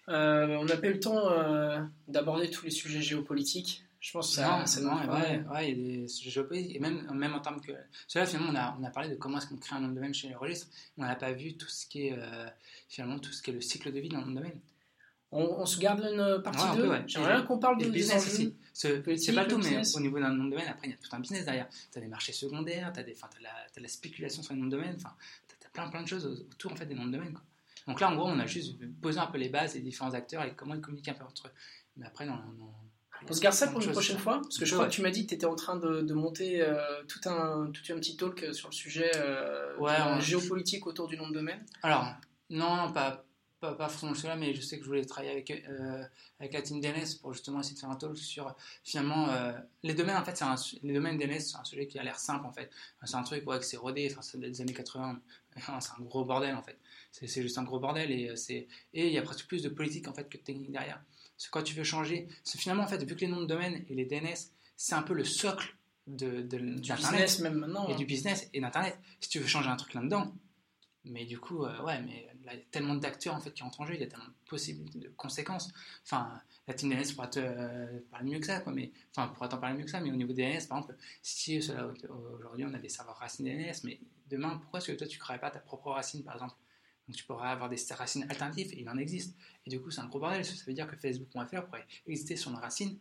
[0.10, 3.86] Euh, on n'a pas eu le temps euh, d'aborder tous les sujets géopolitiques.
[4.00, 7.12] Je pense que ça, non, ouais, ouais, il y a des sujets géopolitiques, et même,
[7.14, 7.74] même en termes que.
[8.08, 9.96] Cela, finalement, on a, on a parlé de comment est-ce qu'on crée un nom de
[9.96, 12.48] domaine chez les registres, on n'a pas vu tout ce qui est, euh,
[12.88, 14.60] finalement, tout ce qui est le cycle de vie d'un nom de domaine.
[15.32, 16.82] On, on se garde une partie Ouais, un 2.
[16.82, 17.04] peu, ouais.
[17.08, 18.56] J'aimerais bien qu'on parle de, business aussi.
[18.74, 19.04] C'est
[19.36, 19.95] pas tout, mais business.
[19.95, 21.68] au niveau d'un nom de domaine, après, il y a tout un business derrière.
[21.91, 24.72] Tu as des marchés secondaires, tu as, la, t'as la spéculation sur les noms de
[24.72, 25.14] domaine, enfin,
[25.47, 27.34] tu as, plein, plein de choses autour en fait, des noms de domaine.
[27.34, 27.43] Quoi.
[27.86, 30.43] Donc là, en gros, on a juste posé un peu les bases des différents acteurs
[30.43, 31.52] et comment ils communiquent un peu entre eux.
[31.97, 32.39] Mais après, non,
[33.28, 34.78] On se garde ça pour une prochaine fois Parce que je Ouais.
[34.78, 37.20] crois que tu m'as dit que tu étais en train de, de monter euh, tout,
[37.30, 41.28] un, tout un petit talk sur le sujet euh, Ouais, on- géopolitique autour du nom
[41.30, 41.65] de domaine.
[41.84, 42.05] Alors,
[42.49, 43.26] non, pas,
[43.59, 46.03] pas, pas forcément celui-là, mais je sais que je voulais travailler avec, euh,
[46.39, 48.55] avec la team DNS pour justement essayer de faire un talk sur
[48.86, 49.51] finalement euh,
[49.84, 50.15] les domaines.
[50.17, 52.51] En fait, c'est un, les domaines DNS, c'est un sujet qui a l'air simple en
[52.53, 52.70] fait.
[53.03, 55.20] C'est un truc ouais, que c'est rodé, enfin, c'est des années 80.
[55.57, 56.78] c'est un gros bordel en fait.
[57.11, 58.34] C'est juste un gros bordel et
[58.93, 61.01] il y a presque plus de politique en fait que de technique derrière.
[61.52, 62.28] Quand tu veux changer.
[62.44, 64.36] C'est finalement en fait vu que les noms de domaine et les DNS,
[64.76, 65.76] c'est un peu le socle
[66.08, 67.88] de, de, du business même maintenant.
[67.88, 68.98] Et du business et d'internet.
[69.22, 70.34] Si tu veux changer un truc là-dedans,
[71.06, 73.82] mais du coup, euh, ouais, mais il y a tellement d'acteurs en fait qui rentrent
[73.82, 75.72] en jeu, il y a tellement de possibilités, de conséquences.
[76.04, 79.48] Enfin, la team DNS pourra te euh, parler mieux que ça, quoi, mais enfin, pourra
[79.48, 82.80] t'en parler mieux que ça, mais au niveau DNS, par exemple, si aujourd'hui on a
[82.80, 85.60] des serveurs racines DNS, mais demain, pourquoi est-ce que toi tu ne créerais pas ta
[85.60, 86.56] propre racine, par exemple?
[87.10, 89.36] Donc tu pourras avoir des racines alternatives, et il en existe.
[89.66, 92.51] Et du coup, c'est un gros bordel, ça veut dire que Facebook.fr pourrait exister sur
[92.51, 92.99] une racine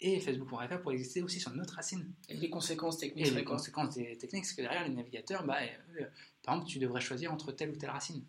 [0.00, 2.12] et Facebook.fr pour exister aussi sur notre racine.
[2.28, 6.04] Et les conséquences techniques Et les conséquences techniques, c'est que derrière les navigateurs, bah, euh,
[6.44, 8.22] par exemple, tu devrais choisir entre telle ou telle racine.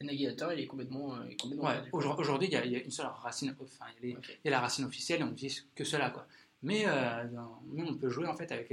[0.00, 1.16] Le navigateur, il est complètement.
[1.16, 3.56] Euh, complètement ouais, Aujourd'hui, il y, a une seule racine.
[3.60, 6.10] Enfin, il y, a la racine officielle et on utilise que cela.
[6.10, 6.28] Quoi.
[6.62, 7.24] Mais, euh,
[7.76, 8.72] on peut jouer en fait avec,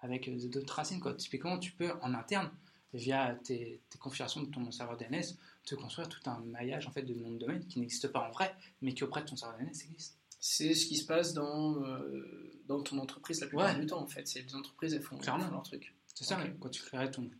[0.00, 1.00] avec d'autres racines.
[1.00, 1.12] Quoi.
[1.12, 2.50] Typiquement, tu peux en interne,
[2.92, 7.02] via tes, tes, configurations de ton serveur DNS, te construire tout un maillage en fait,
[7.02, 9.58] de nom de domaine qui n'existe pas en vrai, mais qui auprès de ton serveur
[9.58, 13.86] DNS existe c'est ce qui se passe dans, euh, dans ton entreprise la plupart du
[13.86, 14.28] temps en fait.
[14.34, 15.48] Les entreprises elles font Clairement.
[15.48, 15.94] leur truc.
[16.14, 17.30] C'est ça, quand tu créerais ton.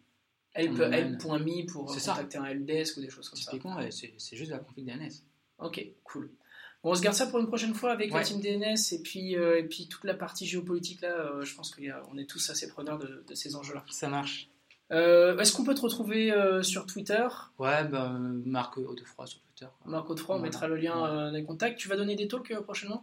[0.55, 3.89] Help.me pour contacter un helpdesk ou des choses comme Typiquement, ça.
[3.89, 5.11] Typiquement, c'est juste la config DNS.
[5.59, 6.31] Ok, cool.
[6.85, 9.37] Bon, on se garde ça pour une prochaine fois avec la team DNS et puis,
[9.37, 11.09] euh, et puis toute la partie géopolitique là.
[11.09, 13.85] Euh, je pense qu'on est tous assez preneurs de, de ces enjeux-là.
[13.89, 14.49] Ça marche.
[14.93, 17.27] Euh, est-ce qu'on peut te retrouver euh, sur Twitter?
[17.59, 19.67] Ouais, ben, Marc Audefroy sur Twitter.
[19.87, 21.79] Marc Audefroy, on mettra le lien euh, dans les contacts.
[21.79, 23.03] Tu vas donner des talks prochainement?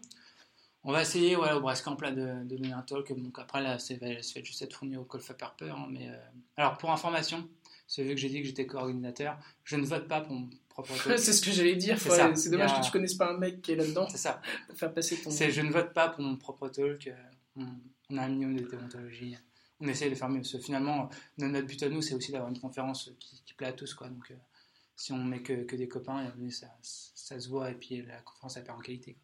[0.83, 3.11] On va essayer ouais, au Brest Camp là, de, donner un talk.
[3.17, 5.71] Donc après, là, c'est fait juste être fourni au Colfa Purper.
[5.71, 6.09] Hein, mais,
[6.57, 7.49] Alors, pour information,
[7.87, 10.93] c'est vu que j'ai dit que j'étais coordinateur, je ne vote pas pour mon propre
[11.03, 11.17] talk.
[11.17, 11.99] c'est ce que j'allais dire.
[11.99, 14.07] C'est dommage que tu connaisses pas un mec qui est là-dedans.
[14.09, 14.41] C'est ça.
[14.67, 15.31] Pour faire passer ton.
[15.31, 17.11] Je ne vote pas pour mon propre talk.
[17.57, 19.35] On, a un minimum de déontologie
[19.79, 20.43] on essaye de faire mieux.
[20.43, 23.93] finalement, notre but à nous, c'est aussi d'avoir une conférence qui, plaît à tous.
[23.93, 24.07] Quoi.
[24.09, 24.35] Donc, euh,
[24.95, 28.63] si on met que, des copains, ça, ça, se voit et puis la conférence, elle
[28.63, 29.17] perd en qualité.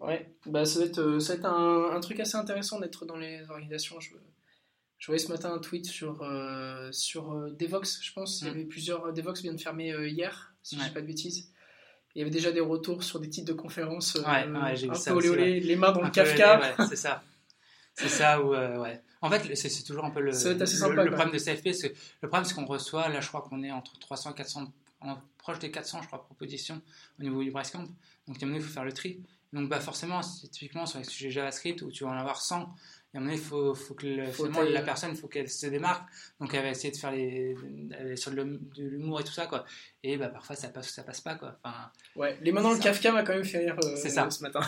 [0.00, 3.16] Ouais, bah, ça va être, euh, ça va être un, truc assez intéressant d'être dans
[3.16, 3.98] les organisations.
[4.00, 4.10] Je,
[4.98, 8.42] je, voyais ce matin un tweet sur, euh, sur Devox, je pense.
[8.42, 8.54] Il y mm.
[8.54, 9.12] avait plusieurs.
[9.12, 11.52] Devox vient de fermer hier, si je ne dis pas de bêtises.
[12.14, 14.74] Il y avait déjà des retours sur des titres de conférences ouais, un
[15.06, 16.74] peu olé, les mains dans le Kafka.
[16.88, 17.22] c'est ça.
[17.94, 19.02] C'est ça, ou ouais.
[19.20, 21.92] En fait, c'est toujours un peu le, le, problème de CFP.
[22.22, 24.72] Le problème, c'est qu'on reçoit, là, je crois qu'on est entre 300 et 400,
[25.38, 26.80] proche des 400, je crois, propositions
[27.18, 27.84] au niveau du Brest Camp.
[28.26, 29.20] Donc, à un moment il faut faire le tri.
[29.52, 32.60] Donc, bah, forcément, typiquement sur les sujets JavaScript où tu vas en avoir 100,
[33.14, 36.06] et à un moment il faut, faut que la personne, faut qu'elle se démarque.
[36.38, 37.56] Donc, elle va essayer de faire les,
[38.16, 38.42] sur de
[38.76, 39.64] l'humour et tout ça, quoi.
[40.02, 41.58] Et bah, parfois, ça passe, ça passe pas, quoi.
[41.64, 44.60] Enfin, ouais, les mains dans le Kafka m'a quand même fait rire euh, ce matin.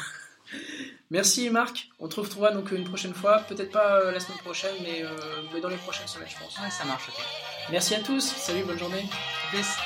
[1.11, 4.74] Merci Marc, on te retrouvera donc une prochaine fois, peut-être pas euh, la semaine prochaine,
[4.82, 5.09] mais, euh,
[5.53, 6.57] mais, dans les prochaines semaines je pense.
[6.59, 7.11] Ouais, ça marche,
[7.70, 9.05] Merci à tous, salut, bonne journée.
[9.51, 9.76] Peace.